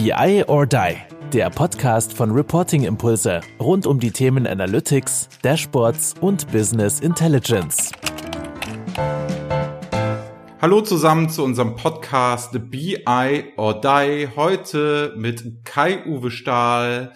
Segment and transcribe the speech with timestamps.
[0.00, 0.96] BI or Die,
[1.32, 7.90] der Podcast von Reporting Impulse rund um die Themen Analytics, Dashboards und Business Intelligence.
[10.62, 14.28] Hallo zusammen zu unserem Podcast BI or Die.
[14.36, 17.12] Heute mit Kai-Uwe Stahl,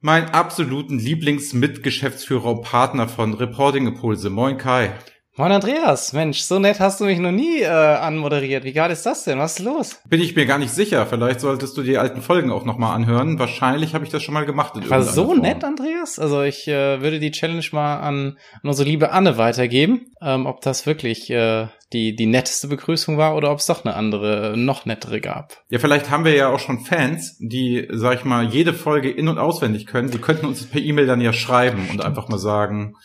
[0.00, 4.30] mein absoluten Lieblingsmitgeschäftsführer und Partner von Reporting Impulse.
[4.30, 4.94] Moin Kai.
[5.38, 8.64] Moin Andreas, Mensch, so nett hast du mich noch nie äh, anmoderiert.
[8.64, 9.38] Wie geil ist das denn?
[9.38, 10.00] Was ist los?
[10.08, 11.06] Bin ich mir gar nicht sicher.
[11.06, 13.38] Vielleicht solltest du die alten Folgen auch nochmal anhören.
[13.38, 14.74] Wahrscheinlich habe ich das schon mal gemacht.
[14.76, 15.38] In War so Form.
[15.38, 16.18] nett, Andreas?
[16.18, 20.60] Also ich äh, würde die Challenge mal an, an unsere liebe Anne weitergeben, ähm, ob
[20.60, 24.86] das wirklich äh, die, die netteste Begrüßung war oder ob es doch eine andere, noch
[24.86, 25.62] nettere gab.
[25.68, 29.28] Ja, vielleicht haben wir ja auch schon Fans, die, sag ich mal, jede Folge in-
[29.28, 30.10] und auswendig können.
[30.10, 32.96] Die könnten uns per E-Mail dann ja schreiben und einfach mal sagen,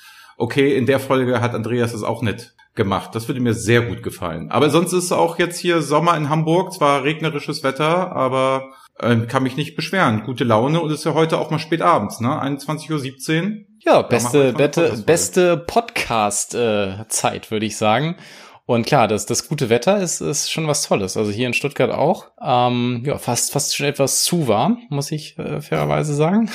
[0.43, 3.15] okay, in der Folge hat Andreas es auch nicht gemacht.
[3.15, 4.51] Das würde mir sehr gut gefallen.
[4.51, 9.43] Aber sonst ist auch jetzt hier Sommer in Hamburg, zwar regnerisches Wetter, aber äh, kann
[9.43, 10.23] mich nicht beschweren.
[10.25, 12.27] Gute Laune und ist ja heute auch mal spät abends, ne?
[12.27, 13.51] 21.17 Uhr.
[13.85, 18.17] Ja, beste, beste, beste Podcast-Zeit, äh, würde ich sagen.
[18.65, 21.15] Und klar, das, das gute Wetter ist, ist schon was Tolles.
[21.15, 22.31] Also hier in Stuttgart auch.
[22.41, 26.49] Ähm, ja, fast, fast schon etwas zu warm, muss ich äh, fairerweise sagen.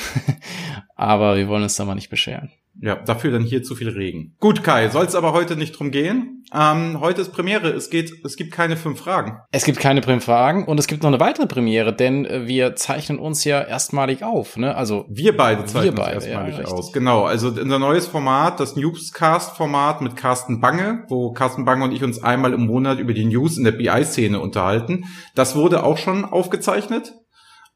[0.95, 2.51] Aber wir wollen uns da mal nicht beschweren.
[2.81, 4.35] Ja, dafür dann hier zu viel Regen.
[4.39, 6.45] Gut, Kai, soll es aber heute nicht drum gehen.
[6.53, 7.69] Ähm, heute ist Premiere.
[7.69, 9.39] Es geht, es gibt keine fünf Fragen.
[9.51, 12.75] Es gibt keine fünf Fragen und es gibt noch eine weitere Premiere, denn äh, wir
[12.75, 14.57] zeichnen uns ja erstmalig auf.
[14.57, 14.75] Ne?
[14.75, 16.93] Also wir beide zeichnen wir beide, uns erstmalig ja, aus.
[16.93, 17.25] Genau.
[17.25, 22.23] Also unser neues Format, das Newscast-Format mit Carsten Bange, wo Carsten Bange und ich uns
[22.23, 25.05] einmal im Monat über die News in der BI-Szene unterhalten.
[25.35, 27.13] Das wurde auch schon aufgezeichnet.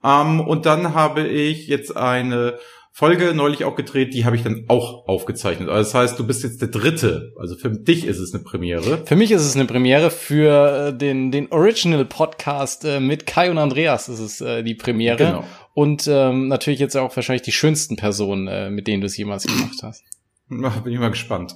[0.04, 2.58] Ähm, und dann habe ich jetzt eine
[2.95, 5.67] Folge neulich auch gedreht, die habe ich dann auch aufgezeichnet.
[5.67, 7.33] Also das heißt, du bist jetzt der Dritte.
[7.39, 9.03] Also für dich ist es eine Premiere.
[9.08, 10.11] Für mich ist es eine Premiere.
[10.11, 14.75] Für äh, den, den Original Podcast äh, mit Kai und Andreas ist es äh, die
[14.75, 15.17] Premiere.
[15.17, 15.44] Genau.
[15.73, 19.47] Und ähm, natürlich jetzt auch wahrscheinlich die schönsten Personen, äh, mit denen du es jemals
[19.47, 20.03] gemacht hast.
[20.49, 21.55] Bin ich mal gespannt.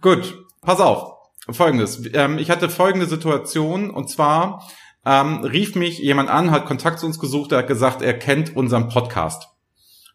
[0.00, 1.14] Gut, pass auf.
[1.50, 2.00] Folgendes.
[2.14, 4.70] Ähm, ich hatte folgende Situation und zwar
[5.04, 8.54] ähm, rief mich jemand an, hat Kontakt zu uns gesucht, er hat gesagt, er kennt
[8.54, 9.48] unseren Podcast.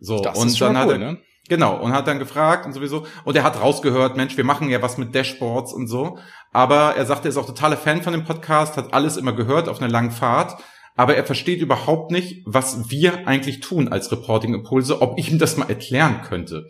[0.01, 1.17] So, das und dann hat cool, er, ne?
[1.47, 4.81] genau, und hat dann gefragt und sowieso, und er hat rausgehört, Mensch, wir machen ja
[4.81, 6.17] was mit Dashboards und so.
[6.51, 9.69] Aber er sagte, er ist auch totaler Fan von dem Podcast, hat alles immer gehört
[9.69, 10.61] auf einer langen Fahrt.
[10.97, 15.55] Aber er versteht überhaupt nicht, was wir eigentlich tun als Reporting-Impulse, ob ich ihm das
[15.55, 16.67] mal erklären könnte.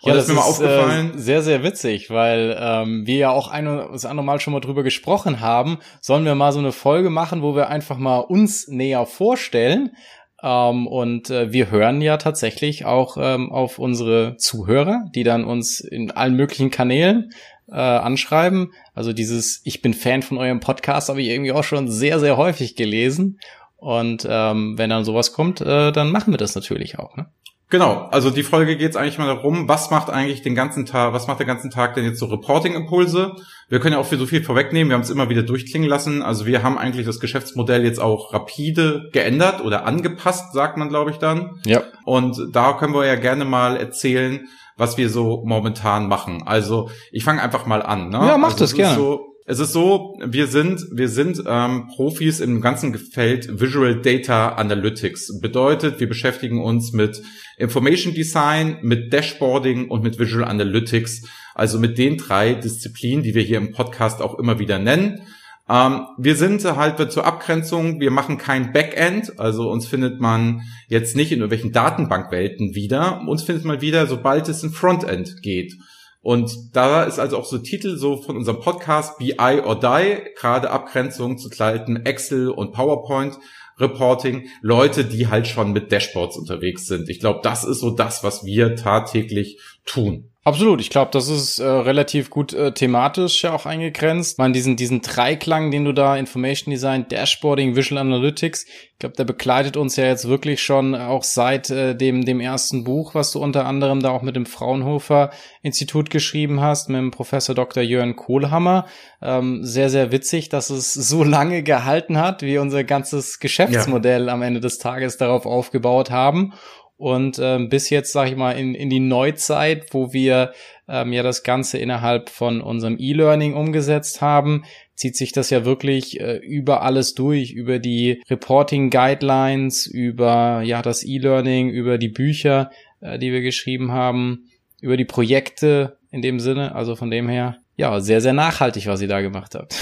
[0.00, 1.14] Und ja, das, das ist mir mal aufgefallen.
[1.14, 4.52] Äh, sehr, sehr witzig, weil ähm, wir ja auch ein oder das andere Mal schon
[4.52, 5.78] mal drüber gesprochen haben.
[6.02, 9.96] Sollen wir mal so eine Folge machen, wo wir einfach mal uns näher vorstellen?
[10.44, 15.80] Ähm, und äh, wir hören ja tatsächlich auch ähm, auf unsere Zuhörer, die dann uns
[15.80, 17.32] in allen möglichen Kanälen
[17.68, 18.72] äh, anschreiben.
[18.94, 22.36] Also dieses Ich bin Fan von eurem Podcast habe ich irgendwie auch schon sehr, sehr
[22.36, 23.40] häufig gelesen.
[23.76, 27.16] Und ähm, wenn dann sowas kommt, äh, dann machen wir das natürlich auch.
[27.16, 27.26] Ne?
[27.74, 31.12] Genau, also die Folge geht es eigentlich mal darum, was macht eigentlich den ganzen Tag,
[31.12, 33.34] was macht der ganzen Tag denn jetzt so Reporting-Impulse?
[33.68, 36.22] Wir können ja auch für so viel vorwegnehmen, wir haben es immer wieder durchklingen lassen.
[36.22, 41.10] Also wir haben eigentlich das Geschäftsmodell jetzt auch rapide geändert oder angepasst, sagt man, glaube
[41.10, 41.58] ich, dann.
[41.66, 41.82] Ja.
[42.04, 44.46] Und da können wir ja gerne mal erzählen,
[44.76, 46.44] was wir so momentan machen.
[46.46, 48.08] Also ich fange einfach mal an.
[48.08, 48.18] Ne?
[48.18, 48.94] Ja, mach also, das gerne.
[48.94, 54.50] So, es ist so, wir sind, wir sind ähm, Profis im ganzen Feld Visual Data
[54.50, 55.40] Analytics.
[55.40, 57.20] Bedeutet, wir beschäftigen uns mit
[57.58, 61.22] Information Design, mit Dashboarding und mit Visual Analytics.
[61.54, 65.20] Also mit den drei Disziplinen, die wir hier im Podcast auch immer wieder nennen.
[65.68, 71.16] Ähm, wir sind halt zur Abgrenzung, wir machen kein Backend, also uns findet man jetzt
[71.16, 73.22] nicht in irgendwelchen Datenbankwelten wieder.
[73.26, 75.74] Uns findet man wieder, sobald es in Frontend geht.
[76.20, 80.70] Und da ist also auch so Titel so von unserem Podcast BI or Die, gerade
[80.70, 83.38] Abgrenzung zu kalten Excel und PowerPoint
[83.78, 87.08] Reporting, Leute, die halt schon mit Dashboards unterwegs sind.
[87.08, 90.30] Ich glaube, das ist so das, was wir tagtäglich tun.
[90.46, 94.36] Absolut, ich glaube, das ist äh, relativ gut äh, thematisch ja auch eingegrenzt.
[94.36, 99.24] Man diesen diesen Dreiklang, den du da Information Design, Dashboarding, Visual Analytics, ich glaube, der
[99.24, 103.38] begleitet uns ja jetzt wirklich schon auch seit äh, dem dem ersten Buch, was du
[103.42, 105.30] unter anderem da auch mit dem Fraunhofer
[105.62, 107.82] Institut geschrieben hast, mit dem Professor Dr.
[107.82, 108.84] Jörn Kohlhammer.
[109.22, 114.34] Ähm, sehr sehr witzig, dass es so lange gehalten hat, wie unser ganzes Geschäftsmodell ja.
[114.34, 116.52] am Ende des Tages darauf aufgebaut haben
[116.96, 120.52] und ähm, bis jetzt, sage ich mal, in, in die Neuzeit, wo wir
[120.88, 124.64] ähm, ja das Ganze innerhalb von unserem E-Learning umgesetzt haben,
[124.94, 130.82] zieht sich das ja wirklich äh, über alles durch, über die Reporting Guidelines, über ja
[130.82, 132.70] das E-Learning, über die Bücher,
[133.00, 134.50] äh, die wir geschrieben haben,
[134.80, 136.74] über die Projekte in dem Sinne.
[136.76, 139.74] Also von dem her, ja, sehr, sehr nachhaltig, was ihr da gemacht habt.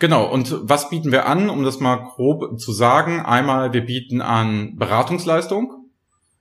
[0.00, 3.20] Genau, und was bieten wir an, um das mal grob zu sagen?
[3.20, 5.77] Einmal, wir bieten an Beratungsleistung.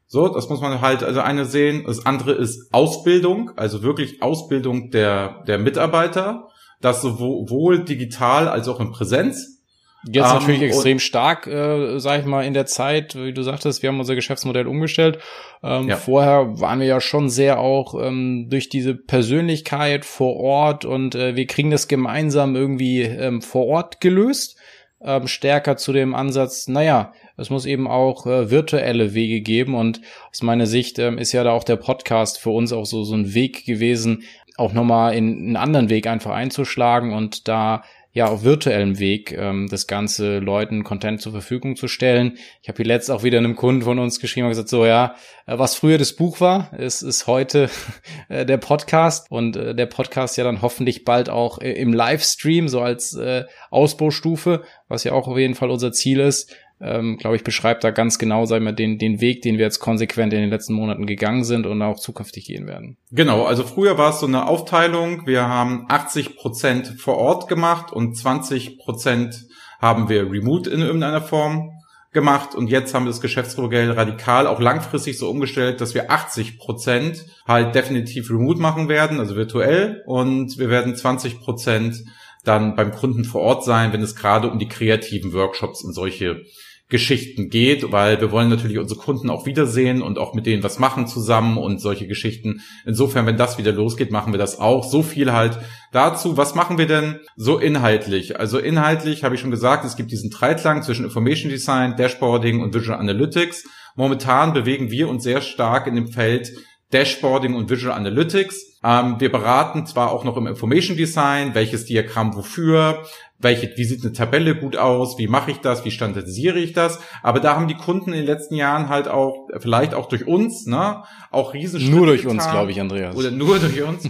[0.07, 1.83] So, das muss man halt also eine sehen.
[1.85, 6.47] Das andere ist Ausbildung, also wirklich Ausbildung der, der Mitarbeiter.
[6.79, 9.57] Das sowohl digital als auch in Präsenz.
[10.05, 13.81] Jetzt um, natürlich extrem stark, äh, sag ich mal, in der Zeit, wie du sagtest,
[13.81, 15.19] wir haben unser Geschäftsmodell umgestellt.
[15.63, 15.97] Ähm, ja.
[15.97, 21.35] Vorher waren wir ja schon sehr auch ähm, durch diese Persönlichkeit vor Ort und äh,
[21.35, 24.57] wir kriegen das gemeinsam irgendwie ähm, vor Ort gelöst.
[24.99, 30.01] Ähm, stärker zu dem Ansatz, naja, es muss eben auch äh, virtuelle Wege geben und
[30.29, 33.15] aus meiner Sicht ähm, ist ja da auch der Podcast für uns auch so, so
[33.15, 34.23] ein Weg gewesen,
[34.57, 37.83] auch nochmal in einen anderen Weg einfach einzuschlagen und da
[38.17, 42.37] ja auf virtuellem Weg ähm, das ganze Leuten Content zur Verfügung zu stellen.
[42.63, 45.15] Ich habe hier letzt auch wieder einem Kunden von uns geschrieben und gesagt, so ja,
[45.45, 47.69] äh, was früher das Buch war, ist, ist heute
[48.29, 52.67] äh, der Podcast und äh, der Podcast ja dann hoffentlich bald auch äh, im Livestream,
[52.67, 57.35] so als äh, Ausbaustufe, was ja auch auf jeden Fall unser Ziel ist, ähm, glaube
[57.35, 60.41] ich, beschreibt da ganz genau, sagen wir, den, den Weg, den wir jetzt konsequent in
[60.41, 62.97] den letzten Monaten gegangen sind und auch zukünftig gehen werden.
[63.11, 65.25] Genau, also früher war es so eine Aufteilung.
[65.25, 69.47] Wir haben 80 Prozent vor Ort gemacht und 20 Prozent
[69.79, 71.71] haben wir remote in irgendeiner Form
[72.13, 76.57] gemacht und jetzt haben wir das Geschäftsmodell radikal auch langfristig so umgestellt, dass wir 80
[76.57, 82.03] Prozent halt definitiv remote machen werden, also virtuell und wir werden 20 Prozent
[82.47, 86.43] dann beim Kunden vor Ort sein, wenn es gerade um die kreativen Workshops und solche
[86.89, 90.79] Geschichten geht, weil wir wollen natürlich unsere Kunden auch wiedersehen und auch mit denen was
[90.79, 92.61] machen zusammen und solche Geschichten.
[92.85, 94.89] Insofern, wenn das wieder losgeht, machen wir das auch.
[94.89, 95.59] So viel halt
[95.91, 96.37] dazu.
[96.37, 98.39] Was machen wir denn so inhaltlich?
[98.39, 102.73] Also inhaltlich habe ich schon gesagt, es gibt diesen Dreiklang zwischen Information Design, Dashboarding und
[102.73, 103.65] Visual Analytics.
[103.97, 106.53] Momentan bewegen wir uns sehr stark in dem Feld
[106.91, 108.79] Dashboarding und Visual Analytics.
[108.83, 113.03] Ähm, wir beraten zwar auch noch im Information Design, welches Diagramm wofür,
[113.39, 116.99] welche, wie sieht eine Tabelle gut aus, wie mache ich das, wie standardisiere ich das,
[117.21, 120.65] aber da haben die Kunden in den letzten Jahren halt auch, vielleicht auch durch uns,
[120.65, 123.15] ne, auch Riesenschritte Nur durch getan, uns, glaube ich, Andreas.
[123.15, 124.09] Oder nur durch uns,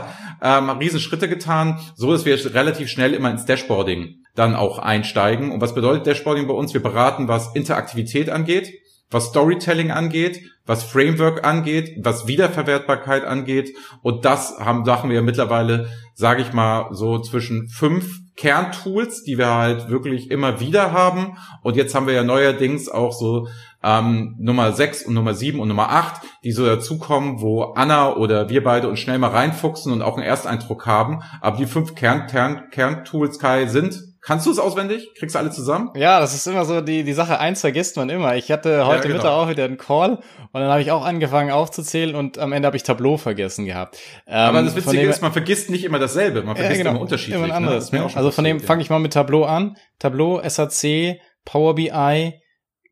[0.42, 5.50] ähm, Riesenschritte getan, so dass wir relativ schnell immer ins Dashboarding dann auch einsteigen.
[5.50, 6.72] Und was bedeutet Dashboarding bei uns?
[6.72, 8.72] Wir beraten, was Interaktivität angeht,
[9.10, 13.74] was Storytelling angeht, was Framework angeht, was Wiederverwertbarkeit angeht.
[14.02, 19.48] Und das haben Sachen wir mittlerweile, sage ich mal, so zwischen fünf Kerntools, die wir
[19.48, 21.36] halt wirklich immer wieder haben.
[21.62, 23.48] Und jetzt haben wir ja neuerdings auch so
[23.82, 28.48] ähm, Nummer 6 und Nummer 7 und Nummer 8, die so dazukommen, wo Anna oder
[28.48, 31.22] wir beide uns schnell mal reinfuchsen und auch einen Ersteindruck haben.
[31.40, 35.14] Aber die fünf Kern, Kern, Kerntools, Kai, sind Kannst du es auswendig?
[35.14, 35.88] Kriegst du alle zusammen?
[35.96, 37.40] Ja, das ist immer so die, die Sache.
[37.40, 38.36] Eins vergisst man immer.
[38.36, 39.14] Ich hatte heute ja, genau.
[39.14, 40.16] Mittag auch wieder einen Call
[40.52, 43.96] und dann habe ich auch angefangen aufzuzählen und am Ende habe ich Tableau vergessen gehabt.
[44.26, 46.42] Ähm, Aber das Witzige ist, man vergisst nicht immer dasselbe.
[46.42, 47.36] Man vergisst ja, genau, immer unterschiedlich.
[47.36, 47.68] Immer ein ne?
[47.68, 47.90] anderes.
[47.90, 48.06] Ne?
[48.14, 48.66] Also von dem ja.
[48.66, 49.78] fange ich mal mit Tableau an.
[49.98, 52.34] Tableau, SAC, Power BI,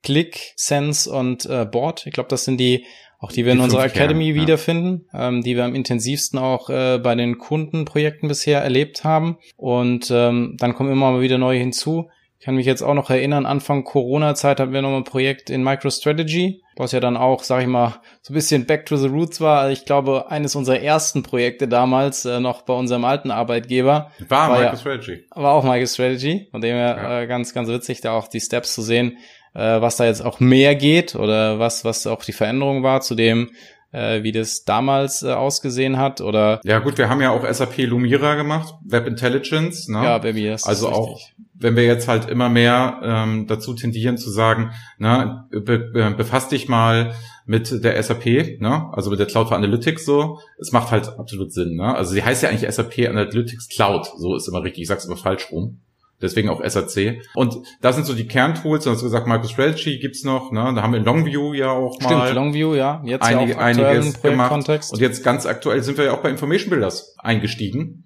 [0.03, 2.06] Click, Sense und äh, Board.
[2.06, 2.87] Ich glaube, das sind die
[3.18, 5.28] auch die wir die in unserer Academy Kern, wiederfinden, ja.
[5.28, 9.38] ähm, die wir am intensivsten auch äh, bei den Kundenprojekten bisher erlebt haben.
[9.56, 12.08] Und ähm, dann kommen immer mal wieder neue hinzu.
[12.38, 15.64] Ich kann mich jetzt auch noch erinnern, Anfang Corona-Zeit hatten wir noch ein Projekt in
[15.64, 19.40] MicroStrategy, was ja dann auch, sag ich mal, so ein bisschen back to the roots
[19.40, 19.60] war.
[19.60, 24.12] Also ich glaube, eines unserer ersten Projekte damals, äh, noch bei unserem alten Arbeitgeber.
[24.28, 25.24] War, war MicroStrategy.
[25.34, 26.48] Ja, war auch MicroStrategy.
[26.50, 27.20] Von dem her ja.
[27.22, 29.16] äh, ganz, ganz witzig, da auch die Steps zu sehen,
[29.56, 33.14] äh, was da jetzt auch mehr geht oder was, was auch die Veränderung war zu
[33.14, 33.50] dem,
[33.92, 37.78] äh, wie das damals äh, ausgesehen hat oder ja gut wir haben ja auch SAP
[37.78, 40.02] Lumira gemacht Web Intelligence ne?
[40.02, 41.21] ja Baby das also auch
[41.54, 46.52] wenn wir jetzt halt immer mehr ähm, dazu tendieren zu sagen ne be, be, befasst
[46.52, 47.14] dich mal
[47.47, 48.26] mit der SAP
[48.61, 48.90] ne?
[48.92, 50.40] Also mit der Cloud for Analytics so.
[50.59, 51.95] Es macht halt absolut Sinn ne?
[51.95, 54.83] Also sie heißt ja eigentlich SAP Analytics Cloud so ist immer richtig.
[54.83, 55.80] Ich sag's immer falsch rum
[56.23, 57.20] Deswegen auch SAC.
[57.35, 58.85] Und das sind so die Kerntools.
[58.85, 60.50] Du hast gesagt, MicroStrategy gibt's noch.
[60.50, 60.73] Ne?
[60.75, 62.08] Da haben wir Longview ja auch mal.
[62.08, 63.02] Stimmt, Longview, ja.
[63.04, 64.68] Jetzt einige, ja einiges gemacht.
[64.90, 68.04] Und jetzt ganz aktuell sind wir ja auch bei Information Builders eingestiegen.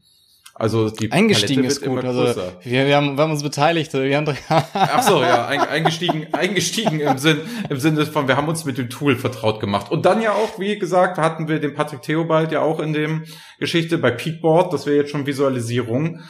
[0.60, 2.04] Also die eingestiegen ist gut.
[2.04, 2.22] Also
[2.64, 3.94] wir, wir, haben, wir haben uns beteiligt.
[3.94, 4.26] Wir haben
[4.74, 7.38] Ach so, ja, eingestiegen, eingestiegen im Sinn,
[7.70, 9.90] im Sinne von, wir haben uns mit dem Tool vertraut gemacht.
[9.90, 13.24] Und dann ja auch, wie gesagt, hatten wir den Patrick Theobald ja auch in dem
[13.58, 16.20] Geschichte bei Peakboard, das wäre jetzt schon Visualisierung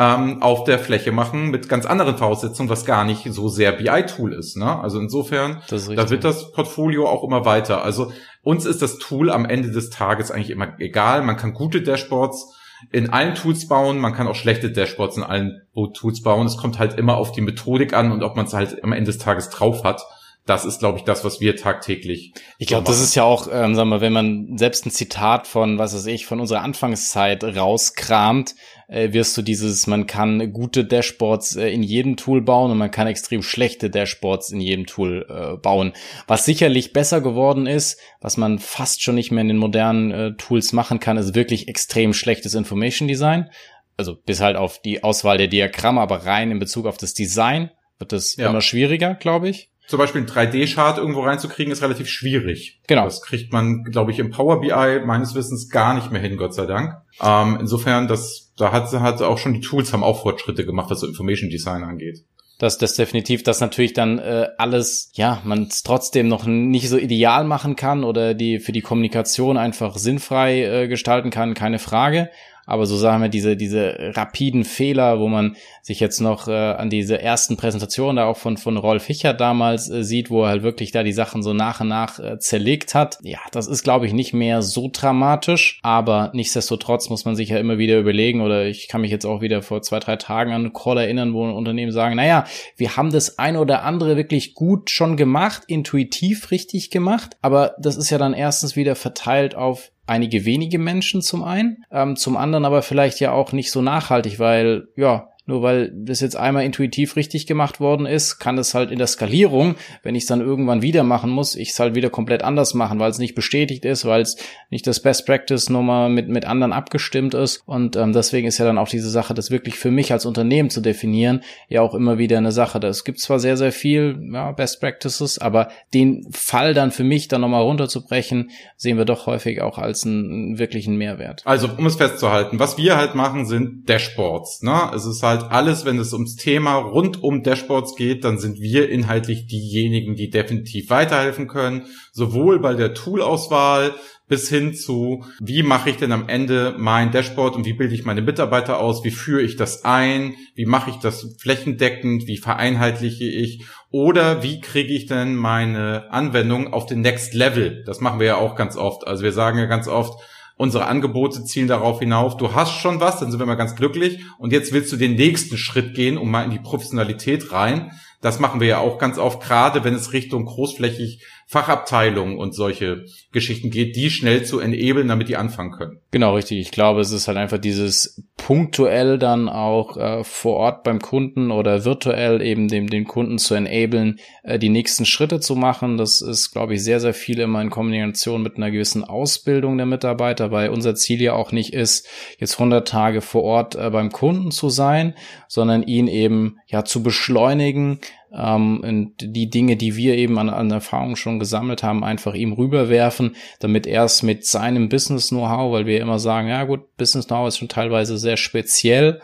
[0.00, 4.32] ähm, auf der Fläche machen mit ganz anderen Voraussetzungen, was gar nicht so sehr BI-Tool
[4.32, 4.56] ist.
[4.56, 4.80] Ne?
[4.80, 7.84] Also insofern, da wird das Portfolio auch immer weiter.
[7.84, 8.10] Also
[8.42, 11.22] uns ist das Tool am Ende des Tages eigentlich immer egal.
[11.22, 12.56] Man kann gute Dashboards
[12.90, 15.60] in allen Tools bauen, man kann auch schlechte Dashboards in allen
[15.92, 16.46] Tools bauen.
[16.46, 19.12] Es kommt halt immer auf die Methodik an und ob man es halt am Ende
[19.12, 20.02] des Tages drauf hat
[20.46, 22.32] das ist, glaube ich, das, was wir tagtäglich.
[22.58, 25.46] Ich glaube, so das ist ja auch, ähm, sagen wir, wenn man selbst ein Zitat
[25.46, 28.54] von, was weiß ich, von unserer Anfangszeit rauskramt,
[28.90, 32.90] äh, wirst du dieses, man kann gute Dashboards äh, in jedem Tool bauen und man
[32.90, 35.92] kann extrem schlechte Dashboards in jedem Tool äh, bauen.
[36.26, 40.34] Was sicherlich besser geworden ist, was man fast schon nicht mehr in den modernen äh,
[40.36, 43.48] Tools machen kann, ist wirklich extrem schlechtes Information Design.
[43.96, 47.70] Also bis halt auf die Auswahl der Diagramme, aber rein in Bezug auf das Design
[47.98, 48.48] wird es ja.
[48.48, 52.80] immer schwieriger, glaube ich zum Beispiel einen 3D-Chart irgendwo reinzukriegen, ist relativ schwierig.
[52.86, 53.04] Genau.
[53.04, 56.54] Das kriegt man, glaube ich, im Power BI meines Wissens gar nicht mehr hin, Gott
[56.54, 56.94] sei Dank.
[57.20, 61.00] Ähm, insofern, das, da hat, hat auch schon die Tools haben auch Fortschritte gemacht, was
[61.00, 62.24] so Information Design angeht.
[62.58, 66.98] Das, das definitiv, dass natürlich dann äh, alles, ja, man es trotzdem noch nicht so
[66.98, 72.28] ideal machen kann oder die für die Kommunikation einfach sinnfrei äh, gestalten kann, keine Frage.
[72.70, 76.88] Aber so sagen wir diese, diese rapiden Fehler, wo man sich jetzt noch äh, an
[76.88, 80.62] diese ersten Präsentationen da auch von, von Rolf Hicher damals äh, sieht, wo er halt
[80.62, 83.18] wirklich da die Sachen so nach und nach äh, zerlegt hat.
[83.22, 87.58] Ja, das ist, glaube ich, nicht mehr so dramatisch, aber nichtsdestotrotz muss man sich ja
[87.58, 90.62] immer wieder überlegen oder ich kann mich jetzt auch wieder vor zwei, drei Tagen an
[90.62, 92.44] einen Call erinnern, wo ein Unternehmen sagen, naja,
[92.76, 97.96] wir haben das eine oder andere wirklich gut schon gemacht, intuitiv richtig gemacht, aber das
[97.96, 102.64] ist ja dann erstens wieder verteilt auf einige wenige Menschen zum einen, ähm, zum anderen
[102.64, 107.16] aber vielleicht ja auch nicht so nachhaltig, weil ja, nur weil das jetzt einmal intuitiv
[107.16, 110.82] richtig gemacht worden ist, kann es halt in der Skalierung, wenn ich es dann irgendwann
[110.82, 114.04] wieder machen muss, ich es halt wieder komplett anders machen, weil es nicht bestätigt ist,
[114.04, 114.36] weil es
[114.70, 117.62] nicht das Best Practice Nummer mit, mit anderen abgestimmt ist.
[117.66, 120.70] Und ähm, deswegen ist ja dann auch diese Sache, das wirklich für mich als Unternehmen
[120.70, 122.78] zu definieren, ja auch immer wieder eine Sache.
[122.86, 127.28] Es gibt zwar sehr, sehr viel ja, Best Practices, aber den Fall dann für mich
[127.28, 131.42] dann nochmal runterzubrechen, sehen wir doch häufig auch als einen, wirklichen Mehrwert.
[131.44, 134.62] Also, um es festzuhalten, was wir halt machen, sind Dashboards.
[134.62, 134.90] Ne?
[134.94, 138.60] Es ist halt halt alles, wenn es ums Thema rund um Dashboards geht, dann sind
[138.60, 143.94] wir inhaltlich diejenigen, die definitiv weiterhelfen können, sowohl bei der Toolauswahl
[144.30, 148.04] bis hin zu, wie mache ich denn am Ende mein Dashboard und wie bilde ich
[148.04, 153.24] meine Mitarbeiter aus, wie führe ich das ein, wie mache ich das flächendeckend, wie vereinheitliche
[153.24, 157.82] ich oder wie kriege ich denn meine Anwendung auf den Next Level.
[157.84, 159.04] Das machen wir ja auch ganz oft.
[159.04, 160.22] Also wir sagen ja ganz oft,
[160.60, 164.20] unsere Angebote zielen darauf hinauf, du hast schon was, dann sind wir mal ganz glücklich
[164.36, 167.92] und jetzt willst du den nächsten Schritt gehen, um mal in die Professionalität rein.
[168.20, 173.06] Das machen wir ja auch ganz oft, gerade wenn es Richtung großflächig Fachabteilungen und solche
[173.32, 175.98] Geschichten geht, die schnell zu enablen, damit die anfangen können.
[176.12, 176.60] Genau, richtig.
[176.60, 181.50] Ich glaube, es ist halt einfach dieses punktuell dann auch äh, vor Ort beim Kunden
[181.50, 185.96] oder virtuell eben dem, den Kunden zu enablen, äh, die nächsten Schritte zu machen.
[185.96, 189.86] Das ist, glaube ich, sehr, sehr viel immer in Kombination mit einer gewissen Ausbildung der
[189.86, 192.06] Mitarbeiter, weil unser Ziel ja auch nicht ist,
[192.38, 195.14] jetzt 100 Tage vor Ort äh, beim Kunden zu sein,
[195.48, 197.98] sondern ihn eben ja zu beschleunigen,
[198.32, 203.36] ähm, die Dinge, die wir eben an, an Erfahrung schon gesammelt haben, einfach ihm rüberwerfen,
[203.58, 207.68] damit er es mit seinem Business-Know-how, weil wir immer sagen, ja gut, Business-Know-how ist schon
[207.68, 209.20] teilweise sehr speziell,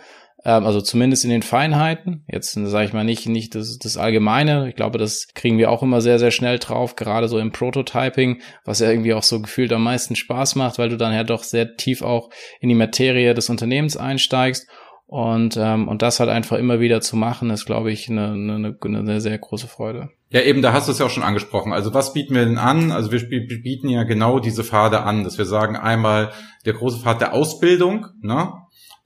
[0.46, 2.24] ähm, also zumindest in den Feinheiten.
[2.30, 4.68] Jetzt sage ich mal nicht nicht das, das Allgemeine.
[4.68, 8.40] Ich glaube, das kriegen wir auch immer sehr sehr schnell drauf, gerade so im Prototyping,
[8.64, 11.42] was ja irgendwie auch so gefühlt am meisten Spaß macht, weil du dann ja doch
[11.42, 14.68] sehr tief auch in die Materie des Unternehmens einsteigst.
[15.08, 18.76] Und, ähm, und das halt einfach immer wieder zu machen, ist, glaube ich, eine, eine,
[18.82, 20.10] eine sehr große Freude.
[20.30, 21.72] Ja, eben, da hast du es ja auch schon angesprochen.
[21.72, 22.90] Also was bieten wir denn an?
[22.90, 26.32] Also wir bieten ja genau diese Pfade an, dass wir sagen, einmal
[26.64, 28.52] der große Pfad der Ausbildung, ne?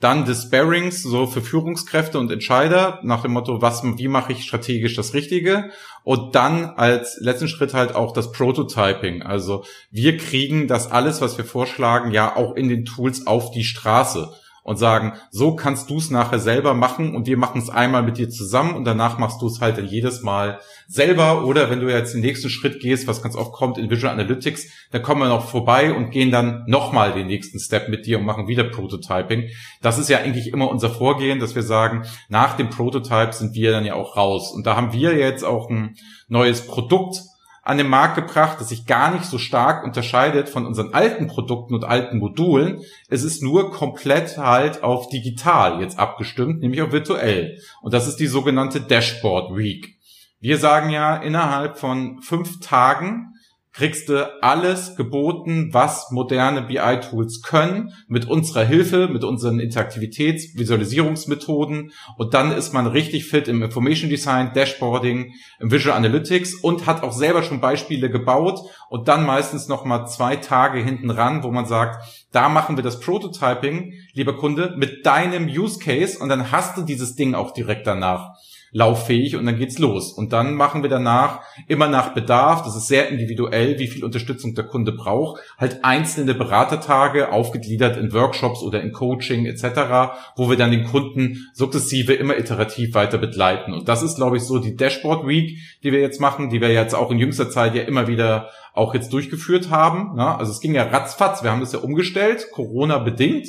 [0.00, 4.44] Dann des Sparings, so für Führungskräfte und Entscheider, nach dem Motto, was, wie mache ich
[4.44, 5.68] strategisch das Richtige?
[6.04, 9.20] Und dann als letzten Schritt halt auch das Prototyping.
[9.20, 13.64] Also wir kriegen das alles, was wir vorschlagen, ja auch in den Tools auf die
[13.64, 18.02] Straße und sagen, so kannst du es nachher selber machen und wir machen es einmal
[18.02, 21.88] mit dir zusammen und danach machst du es halt jedes Mal selber oder wenn du
[21.88, 25.28] jetzt den nächsten Schritt gehst, was ganz oft kommt in Visual Analytics, dann kommen wir
[25.28, 29.48] noch vorbei und gehen dann nochmal den nächsten Step mit dir und machen wieder Prototyping.
[29.82, 33.72] Das ist ja eigentlich immer unser Vorgehen, dass wir sagen, nach dem Prototype sind wir
[33.72, 35.96] dann ja auch raus und da haben wir jetzt auch ein
[36.28, 37.22] neues Produkt
[37.70, 41.72] an den Markt gebracht, das sich gar nicht so stark unterscheidet von unseren alten Produkten
[41.72, 42.80] und alten Modulen.
[43.08, 47.60] Es ist nur komplett halt auf digital jetzt abgestimmt, nämlich auf virtuell.
[47.80, 50.00] Und das ist die sogenannte Dashboard Week.
[50.40, 53.34] Wir sagen ja, innerhalb von fünf Tagen
[53.72, 61.92] kriegst du alles geboten, was moderne BI-Tools können, mit unserer Hilfe, mit unseren Interaktivitäts-, Visualisierungsmethoden.
[62.16, 67.02] Und dann ist man richtig fit im Information Design, Dashboarding, im Visual Analytics und hat
[67.02, 71.66] auch selber schon Beispiele gebaut und dann meistens nochmal zwei Tage hinten ran, wo man
[71.66, 76.76] sagt, da machen wir das Prototyping, lieber Kunde, mit deinem Use Case und dann hast
[76.76, 78.34] du dieses Ding auch direkt danach.
[78.72, 80.12] Lauffähig und dann geht's los.
[80.12, 84.54] Und dann machen wir danach immer nach Bedarf, das ist sehr individuell, wie viel Unterstützung
[84.54, 90.56] der Kunde braucht, halt einzelne Beratertage aufgegliedert in Workshops oder in Coaching etc., wo wir
[90.56, 93.72] dann den Kunden sukzessive immer iterativ weiter begleiten.
[93.72, 96.72] Und das ist, glaube ich, so die Dashboard Week, die wir jetzt machen, die wir
[96.72, 100.18] jetzt auch in jüngster Zeit ja immer wieder auch jetzt durchgeführt haben.
[100.20, 103.48] Also es ging ja ratzfatz, wir haben das ja umgestellt, Corona bedingt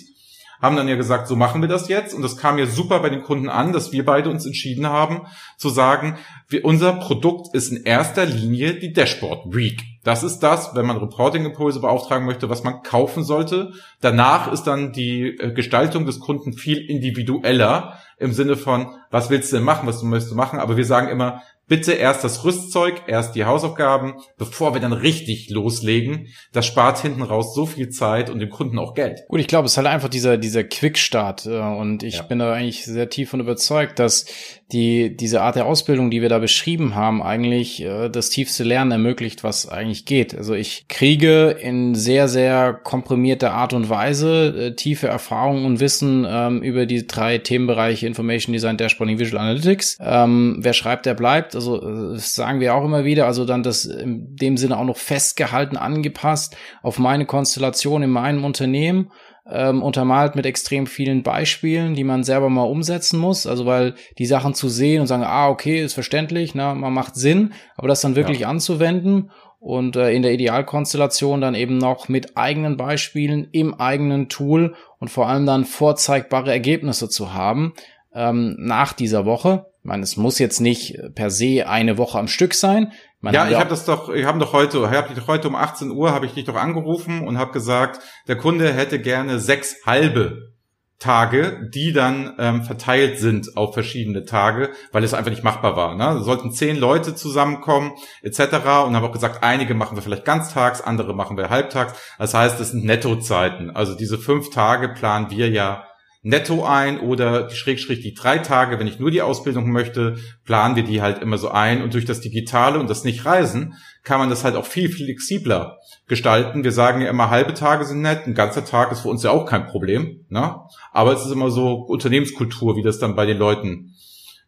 [0.61, 2.13] haben dann ja gesagt, so machen wir das jetzt.
[2.13, 5.21] Und das kam ja super bei den Kunden an, dass wir beide uns entschieden haben,
[5.57, 9.83] zu sagen, wir, unser Produkt ist in erster Linie die Dashboard Week.
[10.03, 13.73] Das ist das, wenn man Reporting-Impulse beauftragen möchte, was man kaufen sollte.
[14.01, 19.51] Danach ist dann die äh, Gestaltung des Kunden viel individueller im Sinne von, was willst
[19.51, 20.59] du denn machen, was möchtest du machen.
[20.59, 21.41] Aber wir sagen immer,
[21.71, 26.27] bitte erst das Rüstzeug, erst die Hausaufgaben, bevor wir dann richtig loslegen.
[26.51, 29.21] Das spart hinten raus so viel Zeit und dem Kunden auch Geld.
[29.29, 31.45] Gut, ich glaube, es ist halt einfach dieser, dieser Quickstart.
[31.45, 32.23] Äh, und ich ja.
[32.23, 34.25] bin da eigentlich sehr tief von überzeugt, dass
[34.73, 38.91] die, diese Art der Ausbildung, die wir da beschrieben haben, eigentlich äh, das tiefste Lernen
[38.91, 40.35] ermöglicht, was eigentlich geht.
[40.35, 46.25] Also ich kriege in sehr, sehr komprimierter Art und Weise äh, tiefe Erfahrungen und Wissen
[46.29, 49.97] ähm, über die drei Themenbereiche Information Design, Dashboarding, Visual Analytics.
[50.01, 51.55] Ähm, wer schreibt, der bleibt.
[51.67, 53.25] Also das sagen wir auch immer wieder.
[53.25, 58.43] Also dann das in dem Sinne auch noch festgehalten, angepasst auf meine Konstellation in meinem
[58.43, 59.11] Unternehmen
[59.49, 63.47] ähm, untermalt mit extrem vielen Beispielen, die man selber mal umsetzen muss.
[63.47, 67.15] Also weil die Sachen zu sehen und sagen, ah, okay, ist verständlich, na, man macht
[67.15, 68.49] Sinn, aber das dann wirklich ja.
[68.49, 74.75] anzuwenden und äh, in der Idealkonstellation dann eben noch mit eigenen Beispielen im eigenen Tool
[74.99, 77.73] und vor allem dann vorzeigbare Ergebnisse zu haben
[78.13, 79.70] ähm, nach dieser Woche.
[79.81, 82.91] Ich meine, es muss jetzt nicht per se eine Woche am Stück sein.
[83.19, 85.55] Man ja, ich habe das doch, ich habe doch heute, ich habe dich heute um
[85.55, 89.83] 18 Uhr habe ich dich doch angerufen und habe gesagt, der Kunde hätte gerne sechs
[89.85, 90.51] halbe
[90.99, 95.95] Tage, die dann ähm, verteilt sind auf verschiedene Tage, weil es einfach nicht machbar war.
[95.95, 96.19] Ne?
[96.19, 98.39] Es sollten zehn Leute zusammenkommen etc.
[98.85, 101.95] Und habe auch gesagt, einige machen wir vielleicht ganztags, andere machen wir halbtags.
[102.19, 103.75] Das heißt, es sind Nettozeiten.
[103.75, 105.85] Also diese fünf Tage planen wir ja
[106.23, 110.75] netto ein oder die Schrägstrich die drei Tage, wenn ich nur die Ausbildung möchte, planen
[110.75, 113.73] wir die halt immer so ein und durch das Digitale und das Nicht-Reisen
[114.03, 116.63] kann man das halt auch viel flexibler gestalten.
[116.63, 119.31] Wir sagen ja immer, halbe Tage sind nett, ein ganzer Tag ist für uns ja
[119.31, 120.57] auch kein Problem, ne?
[120.91, 123.95] aber es ist immer so Unternehmenskultur, wie das dann bei den Leuten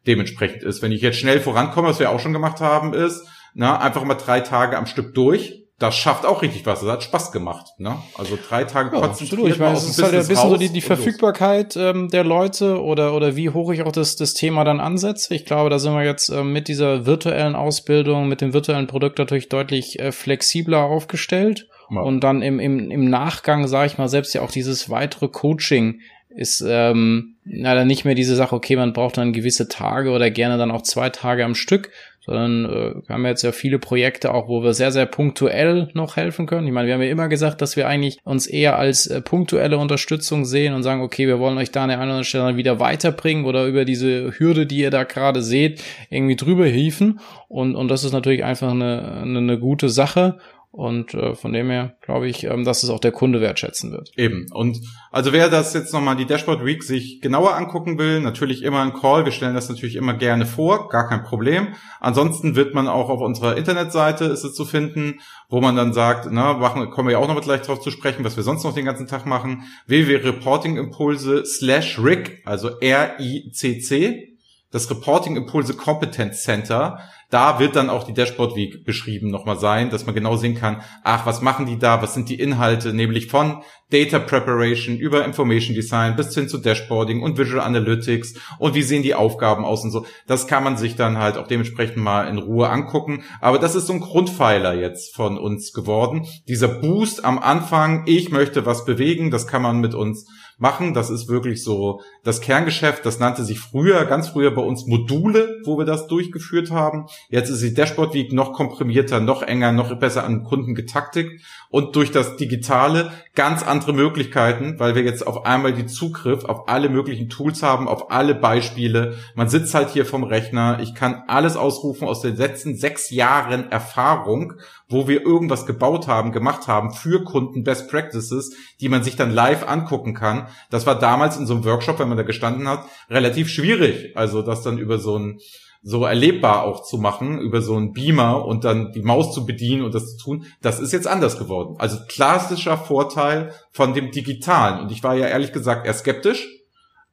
[0.05, 0.81] dementsprechend ist.
[0.81, 4.15] Wenn ich jetzt schnell vorankomme, was wir auch schon gemacht haben, ist, na, einfach mal
[4.15, 6.81] drei Tage am Stück durch das schafft auch richtig was.
[6.81, 7.65] Das hat Spaß gemacht.
[7.77, 7.97] Ne?
[8.15, 9.49] Also drei Tage ja, konzentriert.
[9.49, 13.15] Ich meine, es ist halt ein bisschen so die, die Verfügbarkeit ähm, der Leute oder
[13.15, 15.33] oder wie hoch ich auch das das Thema dann ansetze.
[15.33, 19.17] Ich glaube, da sind wir jetzt ähm, mit dieser virtuellen Ausbildung, mit dem virtuellen Produkt
[19.17, 21.67] natürlich deutlich äh, flexibler aufgestellt.
[21.89, 22.01] Ja.
[22.01, 25.99] Und dann im, im, im Nachgang, sage ich mal, selbst ja auch dieses weitere Coaching
[26.35, 30.57] ist ähm, dann nicht mehr diese Sache, okay, man braucht dann gewisse Tage oder gerne
[30.57, 31.91] dann auch zwei Tage am Stück,
[32.25, 36.15] sondern äh, wir haben jetzt ja viele Projekte auch, wo wir sehr, sehr punktuell noch
[36.15, 36.65] helfen können.
[36.67, 39.77] Ich meine, wir haben ja immer gesagt, dass wir eigentlich uns eher als äh, punktuelle
[39.77, 42.55] Unterstützung sehen und sagen, okay, wir wollen euch da an der einen oder anderen Stelle
[42.55, 47.19] wieder weiterbringen oder über diese Hürde, die ihr da gerade seht, irgendwie drüber hieven.
[47.49, 50.37] Und, und das ist natürlich einfach eine, eine, eine gute Sache.
[50.75, 54.09] Und äh, von dem her glaube ich, ähm, dass es auch der Kunde wertschätzen wird.
[54.17, 54.47] Eben.
[54.51, 54.79] Und
[55.11, 58.93] also wer das jetzt nochmal die Dashboard Week sich genauer angucken will, natürlich immer ein
[58.93, 59.23] Call.
[59.23, 61.75] Wir stellen das natürlich immer gerne vor, gar kein Problem.
[61.99, 66.27] Ansonsten wird man auch auf unserer Internetseite ist es zu finden, wo man dann sagt,
[66.31, 68.73] na, machen, kommen wir ja auch noch gleich drauf zu sprechen, was wir sonst noch
[68.73, 69.65] den ganzen Tag machen.
[69.85, 74.33] www.reportingimpulse slash RIC, also R-I-C-C
[74.73, 76.99] das Reporting Impulse Competence Center
[77.33, 80.83] da wird dann auch die Dashboard Week beschrieben nochmal sein, dass man genau sehen kann,
[81.03, 85.75] ach, was machen die da, was sind die Inhalte, nämlich von Data Preparation über Information
[85.75, 89.89] Design bis hin zu Dashboarding und Visual Analytics und wie sehen die Aufgaben aus und
[89.89, 90.05] so.
[90.27, 93.23] Das kann man sich dann halt auch dementsprechend mal in Ruhe angucken.
[93.41, 96.27] Aber das ist so ein Grundpfeiler jetzt von uns geworden.
[96.47, 100.27] Dieser Boost am Anfang, ich möchte was bewegen, das kann man mit uns
[100.63, 100.95] machen.
[100.95, 103.05] Das ist wirklich so das Kerngeschäft.
[103.05, 107.05] Das nannte sich früher, ganz früher bei uns Module, wo wir das durchgeführt haben.
[107.29, 111.27] Jetzt ist die Dashboard Week noch komprimierter, noch enger, noch besser an Kunden getaktet
[111.69, 116.69] und durch das Digitale ganz andere Möglichkeiten, weil wir jetzt auf einmal die Zugriff auf
[116.69, 119.17] alle möglichen Tools haben, auf alle Beispiele.
[119.35, 120.79] Man sitzt halt hier vom Rechner.
[120.81, 124.53] Ich kann alles ausrufen aus den letzten sechs Jahren Erfahrung,
[124.93, 129.31] wo wir irgendwas gebaut haben, gemacht haben für Kunden, Best Practices, die man sich dann
[129.31, 130.47] live angucken kann.
[130.69, 134.15] Das war damals in so einem Workshop, wenn man da gestanden hat, relativ schwierig.
[134.15, 135.39] Also das dann über so ein
[135.85, 139.83] so erlebbar auch zu machen über so einen Beamer und dann die Maus zu bedienen
[139.83, 141.75] und das zu tun, das ist jetzt anders geworden.
[141.77, 144.79] Also klassischer Vorteil von dem Digitalen.
[144.79, 146.47] Und ich war ja ehrlich gesagt eher skeptisch,